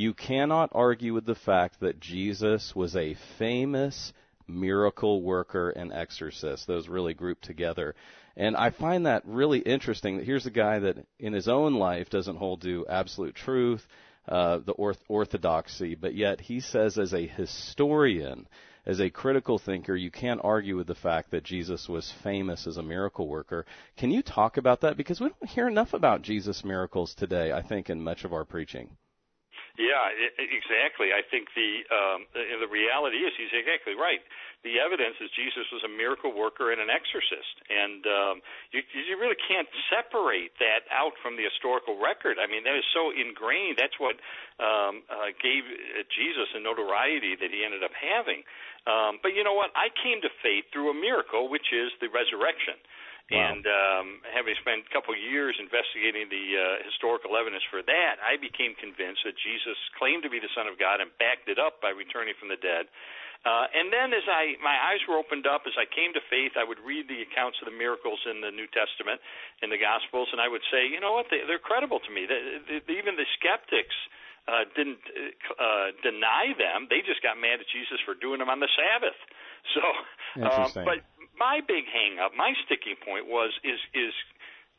[0.00, 4.14] you cannot argue with the fact that Jesus was a famous
[4.48, 6.66] miracle worker and exorcist.
[6.66, 7.94] Those really grouped together.
[8.34, 12.08] And I find that really interesting that here's a guy that in his own life
[12.08, 13.86] doesn't hold to absolute truth,
[14.26, 18.48] uh, the orth- orthodoxy, but yet he says as a historian,
[18.86, 22.78] as a critical thinker, you can't argue with the fact that Jesus was famous as
[22.78, 23.66] a miracle worker.
[23.98, 24.96] Can you talk about that?
[24.96, 28.46] Because we don't hear enough about Jesus' miracles today, I think, in much of our
[28.46, 28.96] preaching.
[29.78, 31.14] Yeah, exactly.
[31.14, 34.20] I think the um, the reality is he's exactly right.
[34.66, 38.34] The evidence is Jesus was a miracle worker and an exorcist, and um,
[38.76, 42.36] you, you really can't separate that out from the historical record.
[42.36, 43.80] I mean, that is so ingrained.
[43.80, 44.20] That's what
[44.60, 45.64] um, uh, gave
[46.12, 48.44] Jesus the notoriety that he ended up having.
[48.84, 49.72] Um, but you know what?
[49.72, 52.76] I came to faith through a miracle, which is the resurrection.
[53.30, 53.46] Wow.
[53.46, 58.18] And um, having spent a couple of years investigating the uh, historical evidence for that,
[58.18, 61.54] I became convinced that Jesus claimed to be the Son of God and backed it
[61.54, 62.90] up by returning from the dead.
[63.40, 66.60] Uh, and then, as I my eyes were opened up, as I came to faith,
[66.60, 69.16] I would read the accounts of the miracles in the New Testament,
[69.64, 72.28] in the Gospels, and I would say, you know what, they, they're credible to me.
[72.28, 73.96] They, they, even the skeptics
[74.44, 75.00] uh, didn't
[75.56, 79.16] uh, deny them; they just got mad at Jesus for doing them on the Sabbath.
[79.76, 79.84] So,
[80.40, 81.04] um, but
[81.40, 84.12] my big hang up, my sticking point was is is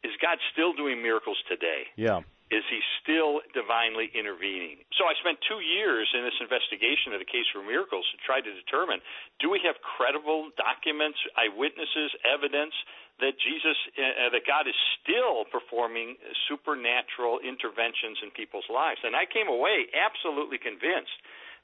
[0.05, 1.89] is God still doing miracles today?
[1.97, 2.21] Yeah.
[2.51, 4.83] Is he still divinely intervening?
[4.99, 8.43] So I spent two years in this investigation of the case for miracles to try
[8.43, 8.99] to determine
[9.39, 12.75] do we have credible documents, eyewitnesses, evidence
[13.23, 16.19] that Jesus, uh, that God is still performing
[16.51, 18.99] supernatural interventions in people's lives?
[19.07, 21.15] And I came away absolutely convinced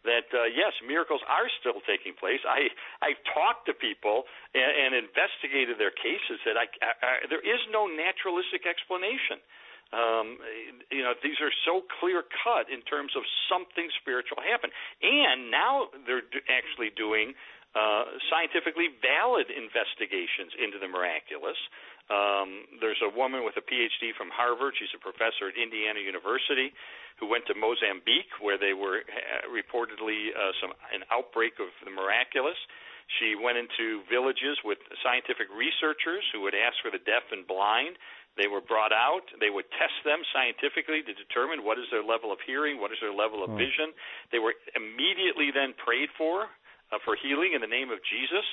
[0.07, 2.39] that uh, yes, miracles are still taking place.
[2.47, 2.71] I
[3.03, 4.23] I've talked to people
[4.55, 9.43] and, and investigated their cases that I, I, I there is no naturalistic explanation.
[9.87, 10.35] Um,
[10.91, 15.87] you know, these are so clear cut in terms of something spiritual happened, and now
[16.03, 17.31] they're actually doing
[17.71, 21.59] uh, scientifically valid investigations into the miraculous.
[22.07, 24.79] Um, there's a woman with a PhD from Harvard.
[24.79, 26.71] She's a professor at Indiana University
[27.19, 31.91] who went to Mozambique, where they were uh, reportedly uh, some an outbreak of the
[31.91, 32.57] miraculous.
[33.19, 37.95] She went into villages with scientific researchers who would ask for the deaf and blind.
[38.35, 39.25] They were brought out.
[39.41, 42.99] They would test them scientifically to determine what is their level of hearing, what is
[43.01, 43.97] their level of vision.
[44.31, 46.45] They were immediately then prayed for
[46.91, 48.45] uh, for healing in the name of Jesus,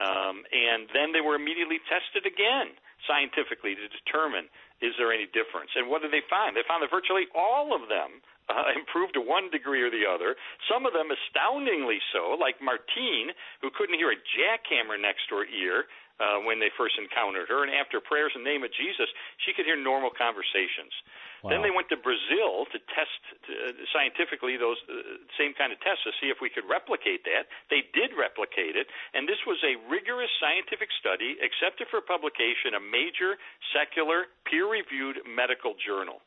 [0.00, 2.72] um, and then they were immediately tested again
[3.04, 4.48] scientifically to determine
[4.80, 5.76] is there any difference?
[5.76, 6.56] And what did they find?
[6.56, 10.40] They found that virtually all of them uh, improved to one degree or the other.
[10.66, 15.48] Some of them astoundingly so, like Martine, who couldn't hear a jackhammer next to her
[15.48, 15.84] ear
[16.20, 19.08] uh, when they first encountered her, and after prayers in the name of Jesus,
[19.40, 20.92] she could hear normal conversations.
[21.40, 21.56] Wow.
[21.56, 26.04] Then they went to Brazil to test uh, scientifically those uh, same kind of tests
[26.04, 27.48] to see if we could replicate that.
[27.72, 32.82] They did replicate it, and this was a rigorous scientific study accepted for publication, a
[32.84, 33.40] major
[33.72, 36.20] secular peer-reviewed medical journal.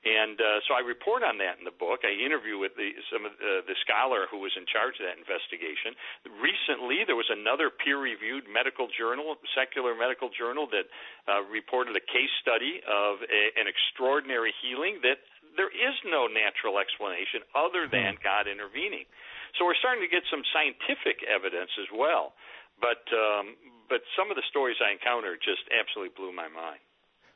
[0.00, 2.08] And uh, so I report on that in the book.
[2.08, 5.04] I interview with the, some of the, uh, the scholar who was in charge of
[5.04, 5.92] that investigation.
[6.40, 10.88] Recently, there was another peer-reviewed medical journal, secular medical journal, that
[11.28, 15.20] uh, reported a case study of a, an extraordinary healing that
[15.60, 18.24] there is no natural explanation other than hmm.
[18.24, 19.04] God intervening.
[19.60, 22.32] So we're starting to get some scientific evidence as well.
[22.80, 23.60] But um,
[23.92, 26.80] but some of the stories I encountered just absolutely blew my mind.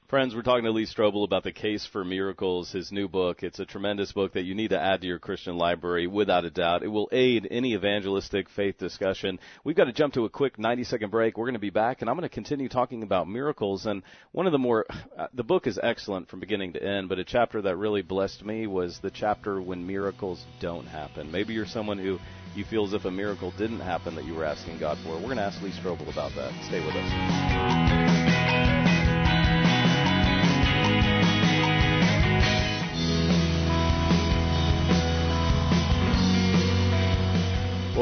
[0.09, 3.43] Friends, we're talking to Lee Strobel about The Case for Miracles, his new book.
[3.43, 6.51] It's a tremendous book that you need to add to your Christian library without a
[6.51, 6.83] doubt.
[6.83, 9.39] It will aid any evangelistic faith discussion.
[9.65, 11.39] We've got to jump to a quick 90 second break.
[11.39, 13.87] We're going to be back and I'm going to continue talking about miracles.
[13.87, 14.85] And one of the more,
[15.17, 18.45] uh, the book is excellent from beginning to end, but a chapter that really blessed
[18.45, 21.33] me was the chapter when miracles don't happen.
[21.33, 22.19] Maybe you're someone who
[22.55, 25.15] you feel as if a miracle didn't happen that you were asking God for.
[25.15, 26.53] We're going to ask Lee Strobel about that.
[26.67, 27.94] Stay with us.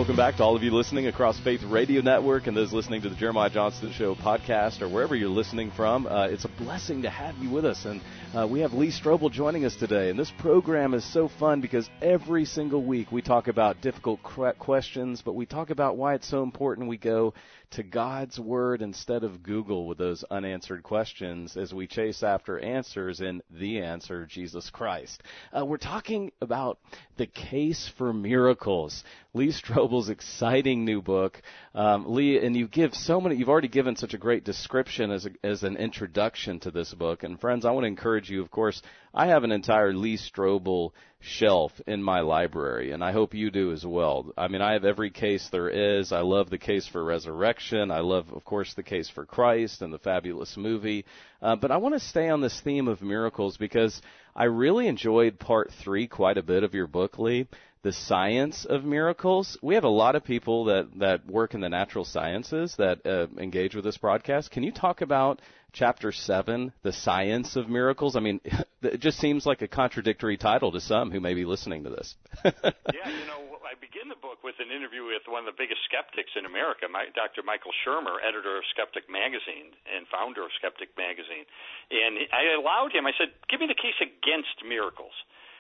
[0.03, 3.09] Welcome back to all of you listening across Faith Radio Network and those listening to
[3.09, 6.09] the Jeremiah Johnston Show podcast or wherever you're listening from.
[6.09, 7.85] Uh, it's a blessing to have you with us.
[7.85, 8.01] And
[8.35, 10.11] uh, we have Lee Strobel joining us today.
[10.11, 15.23] And this program is so fun because every single week we talk about difficult questions,
[15.25, 17.33] but we talk about why it's so important we go
[17.73, 23.21] to God's Word instead of Google with those unanswered questions as we chase after answers
[23.21, 25.23] in the answer, Jesus Christ.
[25.57, 26.79] Uh, we're talking about
[27.17, 29.05] the case for miracles.
[29.35, 31.41] Lee Strobel's exciting new book.
[31.75, 35.25] Um, Lee, and you give so many, you've already given such a great description as,
[35.25, 37.23] a, as an introduction to this book.
[37.23, 38.83] And friends, I want to encourage you, of course,
[39.15, 43.73] I have an entire Lee Strobel shelf in my library, and I hope you do
[43.73, 44.33] as well.
[44.37, 46.13] I mean, I have every case there is.
[46.13, 47.91] I love the case for resurrection.
[47.91, 51.07] I love, of course, the case for Christ and the fabulous movie.
[51.41, 54.03] Uh, but I want to stay on this theme of miracles because
[54.37, 57.47] I really enjoyed part three quite a bit of your book, Lee
[57.83, 59.59] the science of miracles.
[59.61, 63.27] We have a lot of people that, that work in the natural sciences that uh,
[63.41, 64.51] engage with this broadcast.
[64.51, 65.43] Can you talk about
[65.73, 68.15] chapter 7, the science of miracles?
[68.15, 68.41] I mean,
[68.83, 72.15] it just seems like a contradictory title to some who may be listening to this.
[72.45, 75.83] yeah, you know, I begin the book with an interview with one of the biggest
[75.91, 77.43] skeptics in America, my, Dr.
[77.43, 81.51] Michael Shermer, editor of Skeptic Magazine and founder of Skeptic Magazine.
[81.91, 85.17] And I allowed him, I said, give me the case against miracles.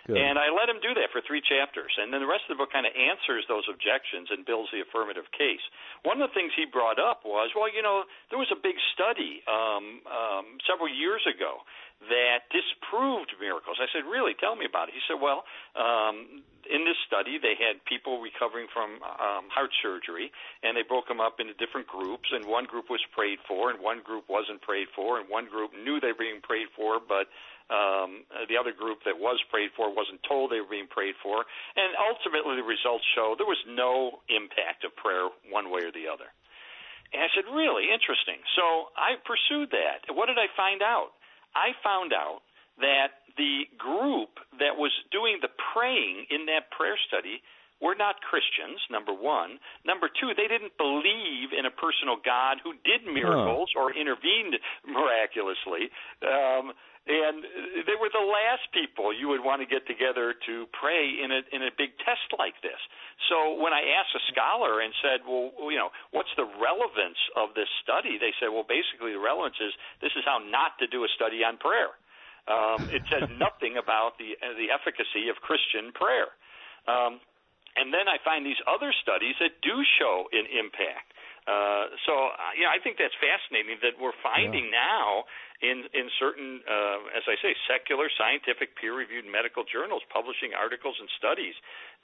[0.06, 0.18] Good.
[0.18, 1.94] And I let him do that for three chapters.
[1.94, 4.82] And then the rest of the book kind of answers those objections and builds the
[4.82, 5.62] affirmative case.
[6.02, 8.74] One of the things he brought up was, well, you know, there was a big
[8.98, 11.62] study um, um, several years ago
[12.10, 13.78] that disproved miracles.
[13.78, 14.34] I said, really?
[14.34, 14.98] Tell me about it.
[14.98, 15.46] He said, well,
[15.78, 20.34] um, in this study, they had people recovering from um, heart surgery,
[20.66, 22.30] and they broke them up into different groups.
[22.34, 25.70] And one group was prayed for, and one group wasn't prayed for, and one group
[25.78, 27.30] knew they were being prayed for, but
[27.70, 31.44] um, the other group that was prayed for wasn't told they were being prayed for,
[31.76, 36.10] and ultimately the results show there was no impact of prayer one way or the
[36.10, 36.30] other.
[37.12, 38.40] And I said, really interesting.
[38.56, 40.08] So I pursued that.
[40.16, 41.12] What did I find out?
[41.52, 42.40] I found out
[42.80, 47.44] that the group that was doing the praying in that prayer study
[47.82, 49.58] were not Christians, number one.
[49.82, 54.54] Number two, they didn't believe in a personal God who did miracles or intervened
[54.86, 55.90] miraculously.
[56.22, 56.70] Um,
[57.02, 57.42] and
[57.82, 61.42] they were the last people you would want to get together to pray in a
[61.50, 62.78] in a big test like this.
[63.26, 67.58] So when I asked a scholar and said, "Well, you know, what's the relevance of
[67.58, 71.02] this study?" They said, "Well, basically the relevance is this is how not to do
[71.02, 71.90] a study on prayer."
[72.46, 76.30] Um, it says nothing about the uh, the efficacy of Christian prayer.
[76.86, 77.18] Um,
[77.76, 81.12] and then I find these other studies that do show an impact.
[81.42, 84.78] Uh, so, uh, yeah, I think that's fascinating that we're finding yeah.
[84.78, 85.26] now
[85.58, 91.10] in in certain, uh, as I say, secular, scientific, peer-reviewed medical journals publishing articles and
[91.18, 91.54] studies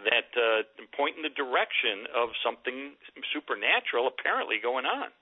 [0.03, 2.99] that uh, point in the direction of something
[3.31, 5.15] supernatural apparently going on.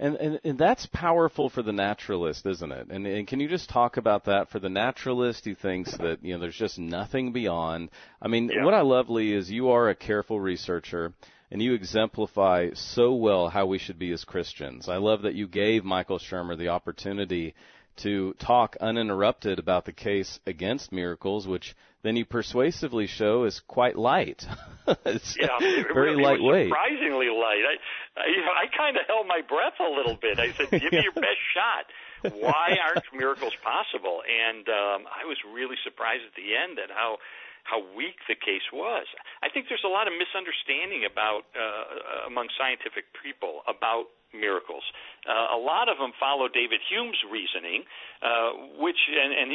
[0.00, 2.88] And, and and that's powerful for the naturalist, isn't it?
[2.90, 6.34] And, and can you just talk about that for the naturalist who thinks that you
[6.34, 7.90] know there's just nothing beyond?
[8.20, 8.64] I mean, yeah.
[8.64, 11.12] what I love, Lee, is you are a careful researcher
[11.50, 14.88] and you exemplify so well how we should be as Christians.
[14.88, 17.54] I love that you gave Michael Shermer the opportunity
[17.96, 23.96] to talk uninterrupted about the case against miracles, which then you persuasively show is quite
[23.96, 24.46] light.
[25.06, 26.68] it's yeah, very really lightweight.
[26.68, 27.64] Surprisingly light.
[27.64, 30.38] I, I, I kind of held my breath a little bit.
[30.38, 31.86] I said, "Give me your best shot."
[32.32, 34.22] Why aren't miracles possible?
[34.24, 37.18] And um, I was really surprised at the end at how
[37.64, 39.08] how weak the case was.
[39.42, 44.82] I think there's a lot of misunderstanding about uh, among scientific people about miracles.
[45.24, 47.86] Uh, a lot of them follow David Hume's reasoning,
[48.20, 49.48] uh, which and, and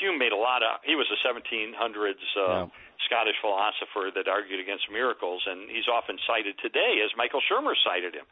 [0.00, 0.82] Hume made a lot of.
[0.82, 2.66] He was a 1700s uh, yeah.
[3.06, 8.16] Scottish philosopher that argued against miracles, and he's often cited today as Michael Shermer cited
[8.16, 8.26] him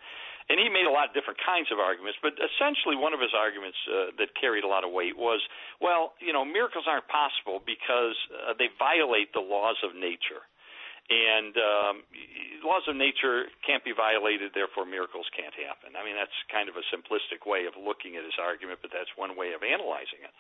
[0.51, 3.31] and he made a lot of different kinds of arguments, but essentially one of his
[3.31, 5.39] arguments uh, that carried a lot of weight was,
[5.79, 10.43] well, you know, miracles aren't possible because uh, they violate the laws of nature.
[11.11, 11.95] And um,
[12.63, 15.99] laws of nature can't be violated, therefore miracles can't happen.
[15.99, 19.11] I mean, that's kind of a simplistic way of looking at his argument, but that's
[19.15, 20.35] one way of analyzing it.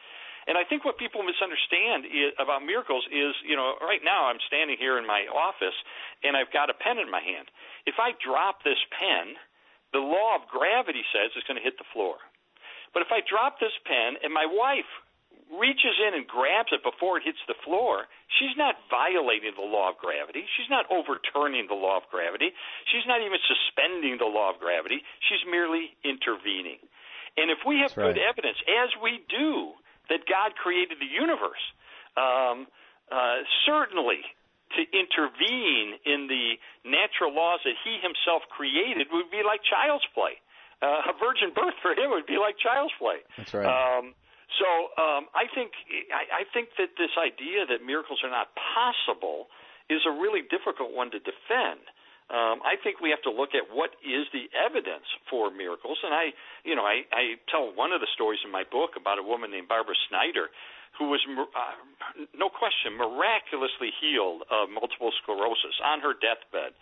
[0.46, 4.38] And I think what people misunderstand is, about miracles is, you know, right now I'm
[4.46, 5.76] standing here in my office
[6.22, 7.50] and I've got a pen in my hand.
[7.86, 9.38] If I drop this pen,
[9.92, 12.16] the law of gravity says it's going to hit the floor.
[12.94, 14.88] But if I drop this pen and my wife
[15.50, 18.06] reaches in and grabs it before it hits the floor,
[18.38, 20.46] she's not violating the law of gravity.
[20.54, 22.54] She's not overturning the law of gravity.
[22.86, 25.02] She's not even suspending the law of gravity.
[25.26, 26.78] She's merely intervening.
[27.34, 28.30] And if we have That's good right.
[28.30, 29.74] evidence, as we do,
[30.10, 31.62] that God created the universe,
[32.18, 32.66] um,
[33.10, 34.22] uh, certainly
[34.76, 36.54] to intervene in the
[36.86, 40.38] natural laws that he himself created would be like child's play.
[40.80, 43.20] Uh, a virgin birth for him would be like child's play.
[43.36, 43.66] That's right.
[43.66, 44.14] Um,
[44.58, 44.68] so
[44.98, 45.72] um, I think
[46.10, 49.46] I, I think that this idea that miracles are not possible
[49.90, 51.82] is a really difficult one to defend.
[52.30, 56.14] Um, I think we have to look at what is the evidence for miracles, and
[56.14, 56.30] I,
[56.62, 59.50] you know, I, I tell one of the stories in my book about a woman
[59.50, 60.46] named Barbara Snyder,
[60.98, 61.76] who was, uh,
[62.34, 66.74] no question, miraculously healed of multiple sclerosis on her deathbed,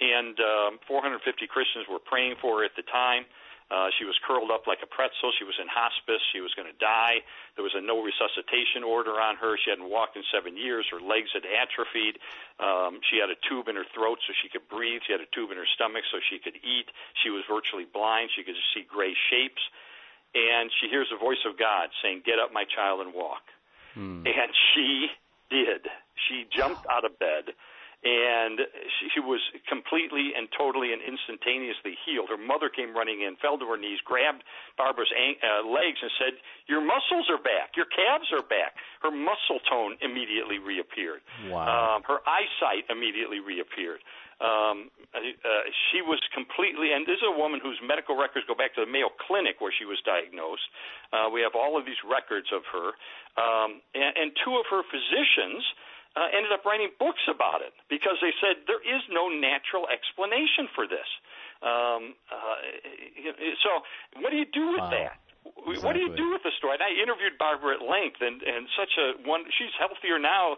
[0.00, 3.24] and um, 450 Christians were praying for her at the time.
[3.72, 5.32] Uh, she was curled up like a pretzel.
[5.40, 6.20] She was in hospice.
[6.36, 7.24] She was going to die.
[7.56, 9.56] There was a no resuscitation order on her.
[9.56, 10.84] She hadn't walked in seven years.
[10.92, 12.20] Her legs had atrophied.
[12.60, 15.00] Um, she had a tube in her throat so she could breathe.
[15.08, 16.92] She had a tube in her stomach so she could eat.
[17.24, 18.36] She was virtually blind.
[18.36, 19.64] She could see gray shapes.
[20.34, 23.42] And she hears the voice of God saying, Get up, my child, and walk.
[23.94, 24.26] Hmm.
[24.26, 25.06] And she
[25.50, 25.86] did.
[26.28, 27.54] She jumped out of bed
[28.04, 28.60] and
[29.16, 32.28] she was completely and totally and instantaneously healed.
[32.28, 34.44] Her mother came running in, fell to her knees, grabbed
[34.76, 36.36] Barbara's uh, legs, and said,
[36.68, 37.72] "Your muscles are back.
[37.80, 41.24] Your calves are back." Her muscle tone immediately reappeared.
[41.48, 41.96] Wow.
[41.96, 44.04] Um, her eyesight immediately reappeared.
[44.42, 48.74] Um, uh, she was completely, and this is a woman whose medical records go back
[48.74, 50.66] to the Mayo Clinic where she was diagnosed.
[51.14, 52.98] Uh, we have all of these records of her,
[53.38, 55.62] um, and, and two of her physicians
[56.18, 60.66] uh, ended up writing books about it because they said there is no natural explanation
[60.74, 61.06] for this.
[61.62, 62.58] Um, uh,
[63.62, 63.86] so,
[64.18, 64.94] what do you do with wow.
[64.98, 65.14] that?
[65.44, 65.78] Exactly.
[65.84, 66.74] What do you do with the story?
[66.80, 69.44] And I interviewed Barbara at length, and and such a one.
[69.54, 70.56] She's healthier now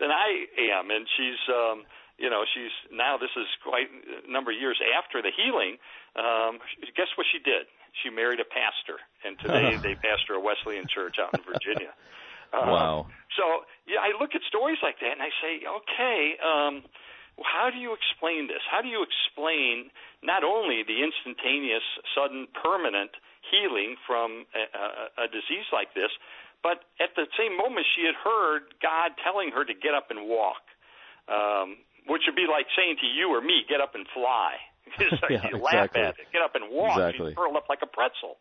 [0.00, 1.42] than I am, and she's.
[1.52, 1.84] um
[2.18, 3.16] you know, she's now.
[3.16, 5.78] This is quite a number of years after the healing.
[6.18, 6.58] Um,
[6.98, 7.70] guess what she did?
[8.02, 11.94] She married a pastor, and today they pastor a Wesleyan church out in Virginia.
[12.48, 13.06] Uh, wow.
[13.36, 16.80] So yeah, I look at stories like that and I say, okay, um,
[17.44, 18.64] how do you explain this?
[18.64, 19.92] How do you explain
[20.24, 21.84] not only the instantaneous,
[22.16, 23.12] sudden, permanent
[23.52, 26.08] healing from a, a, a disease like this,
[26.62, 30.26] but at the same moment she had heard God telling her to get up and
[30.26, 30.64] walk,
[31.28, 31.78] um,
[32.08, 34.56] which would be like saying to you or me, get up and fly.
[34.98, 35.60] yeah, you exactly.
[35.60, 36.26] laugh at it.
[36.32, 36.98] Get up and walk.
[36.98, 37.30] Exactly.
[37.30, 38.36] She's curled up like a pretzel.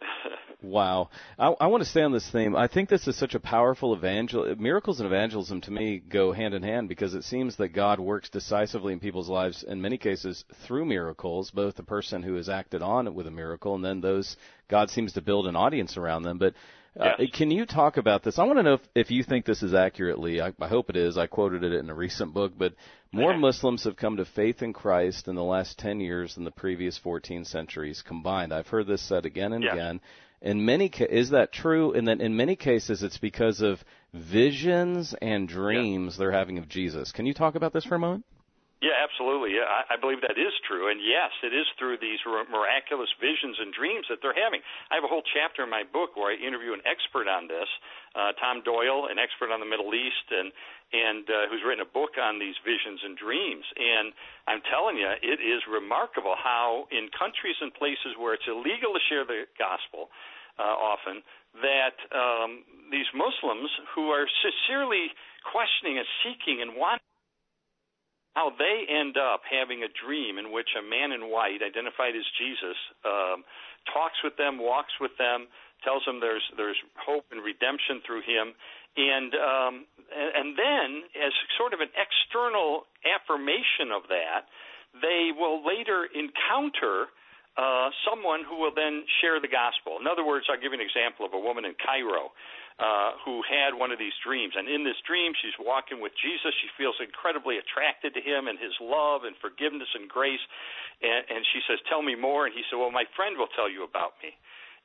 [0.62, 1.10] wow.
[1.38, 2.56] I, I want to stay on this theme.
[2.56, 4.54] I think this is such a powerful evangel.
[4.58, 8.30] Miracles and evangelism to me go hand in hand because it seems that God works
[8.30, 12.82] decisively in people's lives in many cases through miracles, both the person who has acted
[12.82, 14.36] on with a miracle and then those
[14.68, 16.38] God seems to build an audience around them.
[16.38, 16.54] But
[16.98, 18.38] uh, can you talk about this?
[18.38, 20.40] I want to know if, if you think this is accurately.
[20.40, 21.16] I, I hope it is.
[21.16, 22.74] I quoted it in a recent book, but
[23.12, 26.50] more Muslims have come to faith in Christ in the last 10 years than the
[26.50, 28.52] previous 14 centuries combined.
[28.52, 29.72] I've heard this said again and Yes.
[29.74, 30.00] again.
[30.42, 31.92] In many ca- is that true?
[31.92, 33.84] And then in many cases, it's because of
[34.14, 37.12] visions and dreams they're having of Jesus.
[37.12, 38.24] Can you talk about this for a moment?
[38.80, 39.60] Yeah, absolutely.
[39.60, 40.88] Yeah, I, I believe that is true.
[40.88, 42.16] And yes, it is through these
[42.48, 44.64] miraculous visions and dreams that they're having.
[44.88, 47.68] I have a whole chapter in my book where I interview an expert on this,
[48.16, 50.48] uh, Tom Doyle, an expert on the Middle East, and
[50.96, 53.62] and uh, who's written a book on these visions and dreams.
[53.76, 54.16] And
[54.48, 59.02] I'm telling you, it is remarkable how in countries and places where it's illegal to
[59.12, 60.08] share the gospel,
[60.56, 61.20] uh, often
[61.60, 65.12] that um, these Muslims who are sincerely
[65.44, 67.09] questioning and seeking and wanting
[68.34, 72.26] how they end up having a dream in which a man in white, identified as
[72.38, 73.42] Jesus, um,
[73.90, 75.50] talks with them, walks with them,
[75.82, 78.52] tells them there's there's hope and redemption through him,
[78.96, 79.74] and um,
[80.12, 84.46] and, then as sort of an external affirmation of that,
[85.00, 87.08] they will later encounter
[87.58, 89.98] uh, someone who will then share the gospel.
[89.98, 92.30] In other words, I'll give you an example of a woman in Cairo
[92.78, 94.54] uh, who had one of these dreams.
[94.56, 96.54] And in this dream, she's walking with Jesus.
[96.62, 100.40] She feels incredibly attracted to him and his love and forgiveness and grace.
[101.02, 102.46] And, and she says, Tell me more.
[102.48, 104.32] And he said, Well, my friend will tell you about me.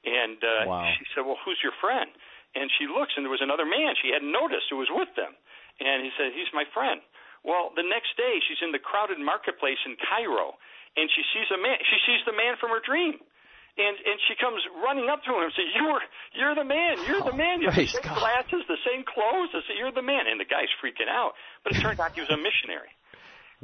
[0.03, 0.89] And uh, Wow.
[0.99, 2.11] she said, Well, who's your friend?
[2.55, 5.35] And she looks, and there was another man she hadn't noticed who was with them.
[5.79, 6.99] And he said, He's my friend.
[7.45, 10.57] Well, the next day, she's in the crowded marketplace in Cairo,
[10.95, 11.77] and she sees a man.
[11.83, 13.19] She sees the man from her dream,
[13.77, 16.01] and and she comes running up to him and says, "You're
[16.35, 16.95] you're the man.
[17.07, 17.61] You're the man.
[17.61, 18.19] You have the same God.
[18.19, 19.51] glasses, the same clothes.
[19.51, 22.23] I said, You're the man." And the guy's freaking out, but it turned out he
[22.23, 22.91] was a missionary.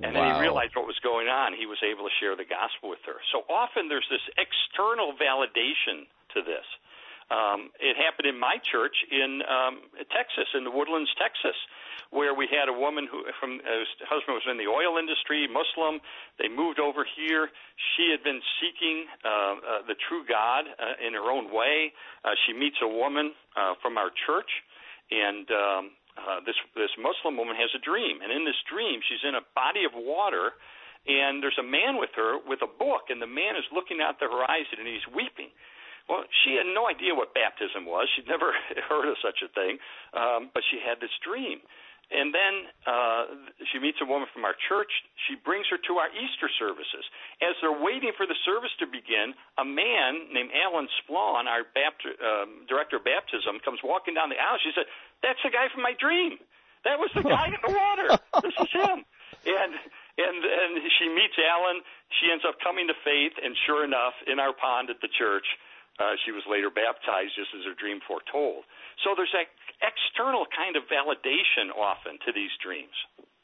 [0.01, 1.53] And then he realized what was going on.
[1.53, 3.21] He was able to share the gospel with her.
[3.29, 6.65] So often there's this external validation to this.
[7.29, 11.55] Um, it happened in my church in um, Texas, in the Woodlands, Texas,
[12.11, 15.47] where we had a woman who, from uh, her husband was in the oil industry,
[15.47, 16.01] Muslim.
[16.39, 17.49] They moved over here.
[17.95, 19.55] She had been seeking uh, uh,
[19.87, 21.93] the true God uh, in her own way.
[22.23, 24.51] Uh, she meets a woman uh, from our church,
[25.11, 25.83] and um,
[26.17, 29.45] uh, this this Muslim woman has a dream, and in this dream, she's in a
[29.55, 30.53] body of water,
[31.07, 34.19] and there's a man with her with a book, and the man is looking out
[34.19, 35.49] the horizon, and he's weeping.
[36.09, 38.09] Well, she had no idea what baptism was.
[38.15, 38.53] She'd never
[38.89, 39.77] heard of such a thing,
[40.13, 41.61] um, but she had this dream.
[42.11, 43.23] And then uh,
[43.71, 44.91] she meets a woman from our church.
[45.31, 47.07] She brings her to our Easter services.
[47.39, 52.19] As they're waiting for the service to begin, a man named Alan Splawn, our Bapti-
[52.19, 54.59] um, director of baptism, comes walking down the aisle.
[54.59, 54.91] She said,
[55.23, 56.35] "That's the guy from my dream.
[56.83, 58.19] That was the guy in the water.
[58.43, 59.07] This is him."
[59.41, 61.81] And and and she meets Alan.
[62.21, 65.47] She ends up coming to faith, and sure enough, in our pond at the church,
[66.01, 68.65] uh, she was later baptized, just as her dream foretold.
[69.05, 69.53] So there's that
[69.85, 72.97] external kind of validation often to these dreams.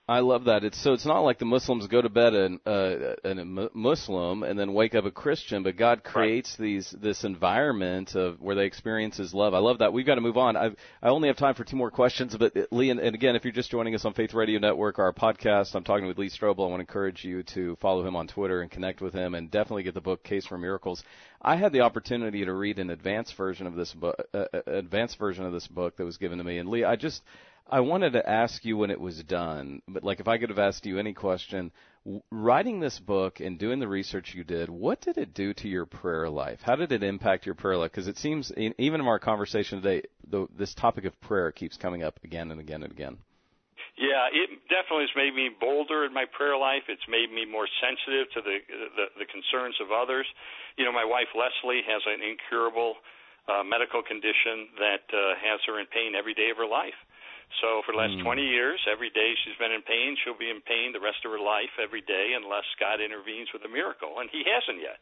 [0.09, 0.63] I love that.
[0.63, 3.35] It's so it's not like the Muslims go to bed an, uh, a
[3.73, 6.65] Muslim and then wake up a Christian, but God creates right.
[6.65, 9.53] these this environment of where they experience His love.
[9.53, 9.91] I love that.
[9.91, 10.55] We've got to move on.
[10.55, 10.67] I
[11.03, 13.43] I only have time for two more questions, but uh, Lee, and, and again, if
[13.43, 16.65] you're just joining us on Faith Radio Network, our podcast, I'm talking with Lee Strobel.
[16.65, 19.51] I want to encourage you to follow him on Twitter and connect with him, and
[19.51, 21.03] definitely get the book Case for Miracles.
[21.41, 25.19] I had the opportunity to read an advanced version of this book, uh, uh advanced
[25.19, 27.23] version of this book that was given to me, and Lee, I just
[27.69, 30.59] I wanted to ask you when it was done, but like if I could have
[30.59, 31.71] asked you any question,
[32.31, 35.85] writing this book and doing the research you did, what did it do to your
[35.85, 36.59] prayer life?
[36.63, 37.91] How did it impact your prayer life?
[37.91, 42.03] Because it seems, even in our conversation today, the, this topic of prayer keeps coming
[42.03, 43.17] up again and again and again.
[43.97, 46.85] Yeah, it definitely has made me bolder in my prayer life.
[46.87, 48.61] It's made me more sensitive to the
[48.93, 50.29] the, the concerns of others.
[50.77, 53.01] You know, my wife Leslie has an incurable
[53.49, 56.93] uh, medical condition that uh, has her in pain every day of her life.
[57.63, 58.23] So for the last mm.
[58.23, 60.15] 20 years, every day she's been in pain.
[60.21, 63.63] She'll be in pain the rest of her life every day unless God intervenes with
[63.65, 64.99] a miracle, and He hasn't yet.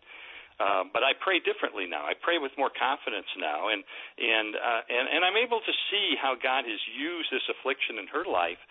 [0.56, 2.08] Uh, but I pray differently now.
[2.08, 3.84] I pray with more confidence now, and
[4.16, 8.08] and uh, and and I'm able to see how God has used this affliction in
[8.08, 8.62] her life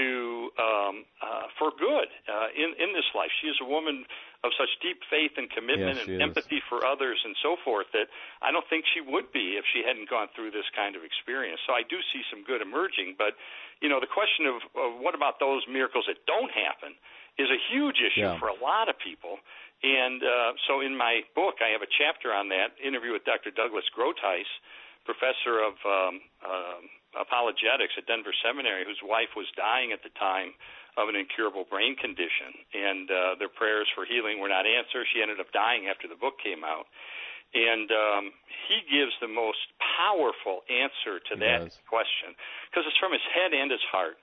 [0.00, 3.28] to um, uh, for good uh, in in this life.
[3.44, 4.08] She is a woman
[4.44, 8.08] of such deep faith and commitment yes, and empathy for others and so forth that
[8.42, 11.60] I don't think she would be if she hadn't gone through this kind of experience.
[11.64, 13.38] So I do see some good emerging, but
[13.80, 16.96] you know the question of, of what about those miracles that don't happen
[17.36, 18.40] is a huge issue yeah.
[18.40, 19.38] for a lot of people.
[19.84, 23.52] And uh, so in my book, I have a chapter on that interview with Dr.
[23.52, 24.48] Douglas Groothuis,
[25.04, 26.80] professor of um, uh,
[27.18, 30.54] apologetics at Denver Seminary, whose wife was dying at the time
[30.96, 35.04] of an incurable brain condition, and uh, their prayers for healing were not answered.
[35.12, 36.88] She ended up dying after the book came out.
[37.54, 38.24] And um,
[38.68, 41.78] he gives the most powerful answer to he that does.
[41.88, 42.34] question
[42.68, 44.18] because it's from his head and his heart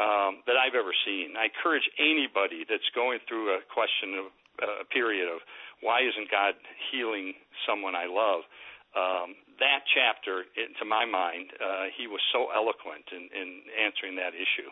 [0.00, 1.36] um, that I've ever seen.
[1.36, 4.26] I encourage anybody that's going through a question of
[4.62, 5.44] uh, a period of
[5.82, 6.54] why isn't God
[6.90, 7.34] healing
[7.66, 8.46] someone I love?
[8.94, 13.48] Um, that chapter, to my mind, uh, he was so eloquent in, in
[13.78, 14.68] answering that issue.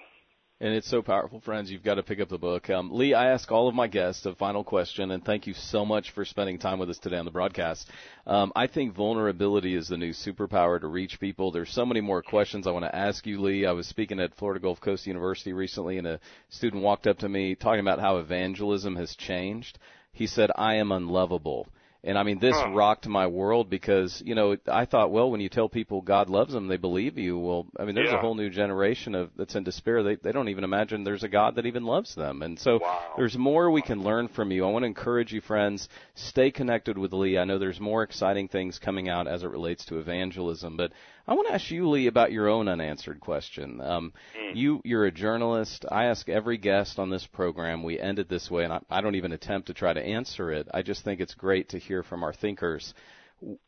[0.62, 1.70] And it's so powerful, friends.
[1.70, 2.68] You've got to pick up the book.
[2.68, 5.86] Um, Lee, I ask all of my guests a final question, and thank you so
[5.86, 7.88] much for spending time with us today on the broadcast.
[8.26, 11.50] Um, I think vulnerability is the new superpower to reach people.
[11.50, 13.64] There's so many more questions I want to ask you, Lee.
[13.64, 16.20] I was speaking at Florida Gulf Coast University recently, and a
[16.50, 19.78] student walked up to me talking about how evangelism has changed.
[20.12, 21.68] He said, I am unlovable.
[22.02, 22.70] And I mean, this huh.
[22.70, 26.52] rocked my world because, you know, I thought, well, when you tell people God loves
[26.52, 27.38] them, they believe you.
[27.38, 28.16] Well, I mean, there's yeah.
[28.16, 30.02] a whole new generation of that's in despair.
[30.02, 32.40] They they don't even imagine there's a God that even loves them.
[32.40, 33.12] And so wow.
[33.18, 34.64] there's more we can learn from you.
[34.64, 37.36] I want to encourage you, friends, stay connected with Lee.
[37.36, 40.92] I know there's more exciting things coming out as it relates to evangelism, but
[41.30, 43.80] I want to ask you, Lee, about your own unanswered question.
[43.80, 44.56] Um, mm.
[44.56, 45.86] You, you're a journalist.
[45.88, 47.84] I ask every guest on this program.
[47.84, 50.50] We end it this way, and I, I don't even attempt to try to answer
[50.50, 50.66] it.
[50.74, 52.94] I just think it's great to hear from our thinkers.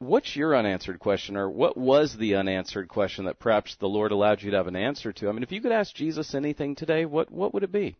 [0.00, 4.42] What's your unanswered question, or what was the unanswered question that perhaps the Lord allowed
[4.42, 5.28] you to have an answer to?
[5.28, 7.94] I mean, if you could ask Jesus anything today, what what would it be?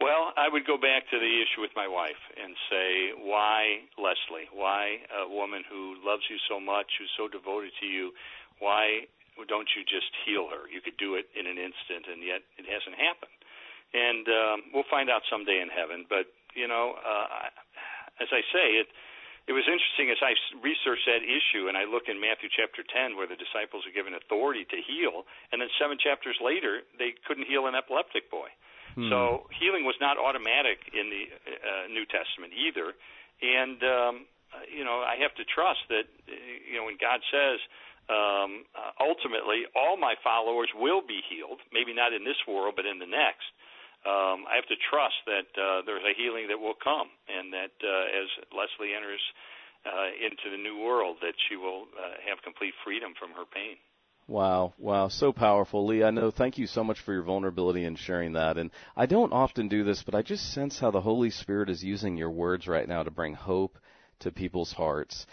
[0.00, 4.48] Well, I would go back to the issue with my wife and say, why Leslie?
[4.48, 8.16] Why a woman who loves you so much, who's so devoted to you?
[8.64, 9.04] Why
[9.44, 10.64] don't you just heal her?
[10.72, 13.36] You could do it in an instant, and yet it hasn't happened.
[13.92, 16.08] And um, we'll find out someday in heaven.
[16.08, 17.52] But you know, uh,
[18.24, 18.88] as I say, it
[19.48, 20.32] it was interesting as I
[20.64, 24.14] researched that issue, and I look in Matthew chapter 10, where the disciples are given
[24.14, 28.48] authority to heal, and then seven chapters later, they couldn't heal an epileptic boy.
[28.94, 29.08] Hmm.
[29.08, 29.18] So
[29.54, 32.94] healing was not automatic in the uh, New Testament either,
[33.42, 34.14] and um,
[34.50, 36.34] uh, you know I have to trust that uh,
[36.66, 37.58] you know when God says
[38.10, 42.86] um, uh, ultimately all my followers will be healed, maybe not in this world but
[42.86, 43.46] in the next.
[44.00, 47.76] Um, I have to trust that uh, there's a healing that will come, and that
[47.84, 49.20] uh, as Leslie enters
[49.84, 53.76] uh, into the new world, that she will uh, have complete freedom from her pain.
[54.30, 55.84] Wow, wow, so powerful.
[55.84, 58.58] Lee, I know, thank you so much for your vulnerability and sharing that.
[58.58, 61.82] And I don't often do this, but I just sense how the Holy Spirit is
[61.82, 63.76] using your words right now to bring hope
[64.20, 65.26] to people's hearts.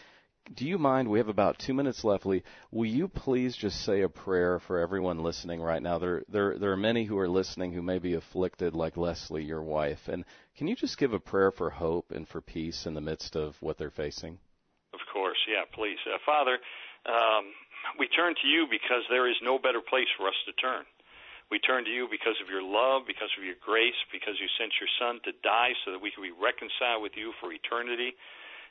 [0.51, 1.09] Do you mind?
[1.09, 2.41] We have about two minutes left, Lee.
[2.71, 5.99] Will you please just say a prayer for everyone listening right now?
[5.99, 9.61] There, there, there are many who are listening who may be afflicted, like Leslie, your
[9.61, 10.07] wife.
[10.07, 10.25] And
[10.57, 13.57] can you just give a prayer for hope and for peace in the midst of
[13.61, 14.39] what they're facing?
[14.91, 15.99] Of course, yeah, please.
[16.11, 16.57] Uh, Father,
[17.05, 17.45] um,
[17.95, 20.83] we turn to you because there is no better place for us to turn.
[21.47, 24.75] We turn to you because of your love, because of your grace, because you sent
[24.83, 28.19] your Son to die so that we can be reconciled with you for eternity.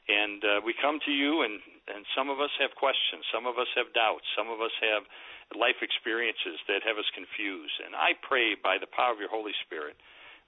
[0.06, 1.58] And uh, we come to you, and,
[1.88, 5.08] and some of us have questions, some of us have doubts, some of us have
[5.56, 7.80] life experiences that have us confused.
[7.80, 9.96] And I pray by the power of your Holy Spirit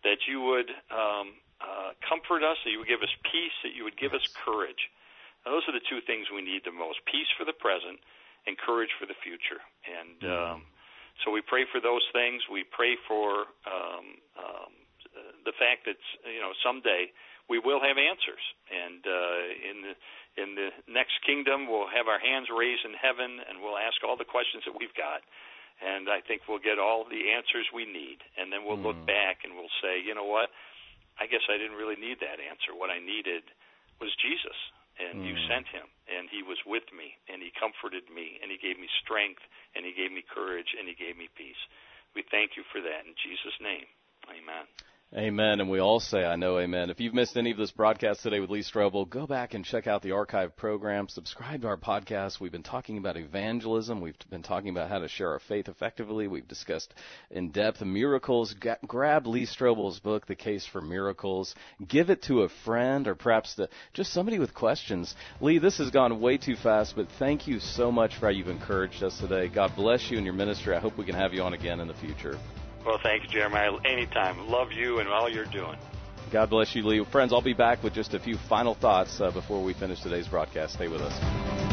[0.04, 3.82] that you would um, uh, comfort us, that you would give us peace, that you
[3.82, 4.92] would give us courage.
[5.42, 7.98] Now, those are the two things we need the most peace for the present
[8.47, 9.61] and courage for the future.
[9.86, 10.55] And mm-hmm.
[10.55, 10.62] um,
[11.24, 12.43] so we pray for those things.
[12.47, 14.07] We pray for um,
[14.39, 14.72] um,
[15.45, 17.11] the fact that you know someday
[17.49, 19.95] we will have answers, and uh, in the
[20.39, 24.16] in the next kingdom we'll have our hands raised in heaven, and we'll ask all
[24.16, 25.24] the questions that we've got.
[25.78, 28.91] And I think we'll get all the answers we need, and then we'll mm.
[28.91, 30.51] look back and we'll say, you know what?
[31.22, 32.74] I guess I didn't really need that answer.
[32.74, 33.47] What I needed
[34.03, 34.59] was Jesus,
[34.99, 35.26] and mm.
[35.30, 38.78] you sent him and he was with me and he comforted me and he gave
[38.78, 39.42] me strength
[39.74, 41.61] and he gave me courage and he gave me peace.
[42.14, 43.86] We thank you for that in Jesus name.
[44.26, 44.66] Amen.
[45.16, 45.61] Amen.
[45.61, 46.90] And we all say, I know, amen.
[46.90, 49.86] If you've missed any of this broadcast today with Lee Strobel, go back and check
[49.86, 51.09] out the archive program.
[51.09, 52.40] Subscribe to our podcast.
[52.40, 54.02] We've been talking about evangelism.
[54.02, 56.28] We've been talking about how to share our faith effectively.
[56.28, 56.92] We've discussed
[57.30, 58.54] in depth miracles.
[58.86, 61.54] Grab Lee Strobel's book, The Case for Miracles.
[61.86, 65.14] Give it to a friend or perhaps the, just somebody with questions.
[65.40, 68.48] Lee, this has gone way too fast, but thank you so much for how you've
[68.48, 69.48] encouraged us today.
[69.48, 70.76] God bless you and your ministry.
[70.76, 72.38] I hope we can have you on again in the future.
[72.89, 73.72] Well, thanks, Jeremiah.
[73.84, 74.49] Anytime.
[74.49, 75.76] Love you and all you're doing.
[76.32, 77.05] God bless you, Lee.
[77.05, 80.26] Friends, I'll be back with just a few final thoughts uh, before we finish today's
[80.26, 80.72] broadcast.
[80.72, 81.67] Stay with us.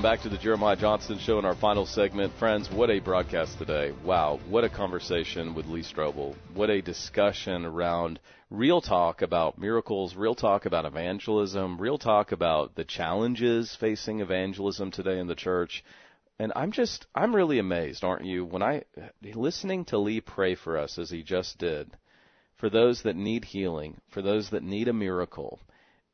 [0.00, 2.32] Welcome back to the Jeremiah Johnston Show in our final segment.
[2.38, 3.92] Friends, what a broadcast today.
[4.02, 6.34] Wow, what a conversation with Lee Strobel.
[6.54, 12.76] What a discussion around real talk about miracles, real talk about evangelism, real talk about
[12.76, 15.84] the challenges facing evangelism today in the church.
[16.38, 18.84] And I'm just, I'm really amazed, aren't you, when I,
[19.34, 21.90] listening to Lee pray for us as he just did,
[22.56, 25.60] for those that need healing, for those that need a miracle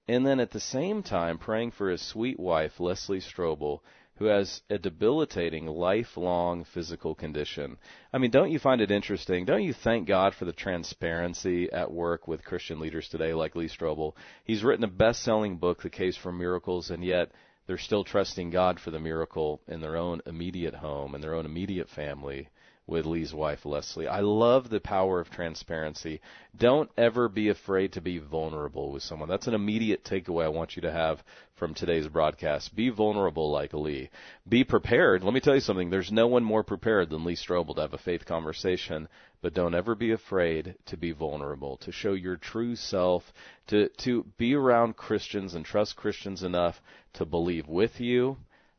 [0.09, 3.80] and then at the same time praying for his sweet wife, Leslie Strobel,
[4.16, 7.76] who has a debilitating, lifelong physical condition.
[8.12, 9.44] I mean, don't you find it interesting?
[9.44, 13.68] Don't you thank God for the transparency at work with Christian leaders today, like Lee
[13.68, 14.14] Strobel?
[14.44, 17.32] He's written a best selling book, The Case for Miracles, and yet
[17.66, 21.44] they're still trusting God for the miracle in their own immediate home, in their own
[21.44, 22.48] immediate family
[22.89, 24.07] with Lee's wife, Leslie.
[24.07, 26.20] I love the power of transparency.
[26.57, 29.28] Don't ever be afraid to be vulnerable with someone.
[29.28, 31.22] That's an immediate takeaway I want you to have
[31.57, 32.76] from today's broadcast.
[32.76, 34.11] Be vulnerable like Lee.
[34.49, 35.24] Be prepared.
[35.24, 35.91] Let me tell you something.
[35.91, 39.09] There's no one more prepared than Lee Strobel to have a faith conversation,
[39.43, 43.24] but don't ever be afraid to be vulnerable, to show your true self,
[43.66, 46.80] to, to be around Christians and trust Christians enough
[47.14, 48.37] to believe with you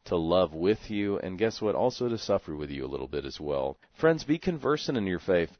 [0.08, 1.76] to love with you, and guess what?
[1.76, 3.78] Also to suffer with you a little bit as well.
[3.93, 5.51] Friends, be conversant in your faith.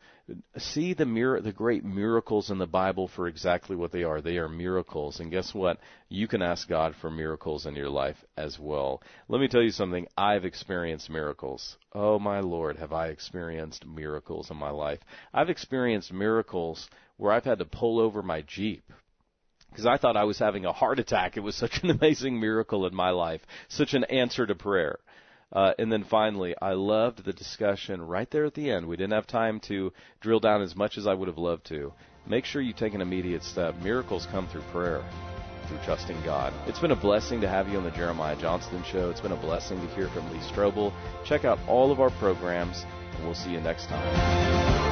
[0.58, 4.20] See the mir- the great miracles in the Bible for exactly what they are.
[4.22, 5.80] They are miracles, and guess what?
[6.10, 9.02] You can ask God for miracles in your life as well.
[9.30, 10.08] Let me tell you something.
[10.18, 11.78] I've experienced miracles.
[11.93, 15.00] Oh my Lord, have I experienced miracles in my life?
[15.34, 18.84] I've experienced miracles where I've had to pull over my Jeep
[19.78, 21.38] because I thought I was having a heart attack.
[21.38, 24.98] It was such an amazing miracle in my life, such an answer to prayer.
[25.54, 28.88] Uh, and then finally, I loved the discussion right there at the end.
[28.88, 31.94] We didn't have time to drill down as much as I would have loved to.
[32.26, 33.76] Make sure you take an immediate step.
[33.82, 35.06] Miracles come through prayer,
[35.68, 36.54] through trusting God.
[36.68, 39.10] It's been a blessing to have you on the Jeremiah Johnston Show.
[39.12, 40.92] It's been a blessing to hear from Lee Strobel.
[41.24, 44.87] Check out all of our programs, and we'll see you next time.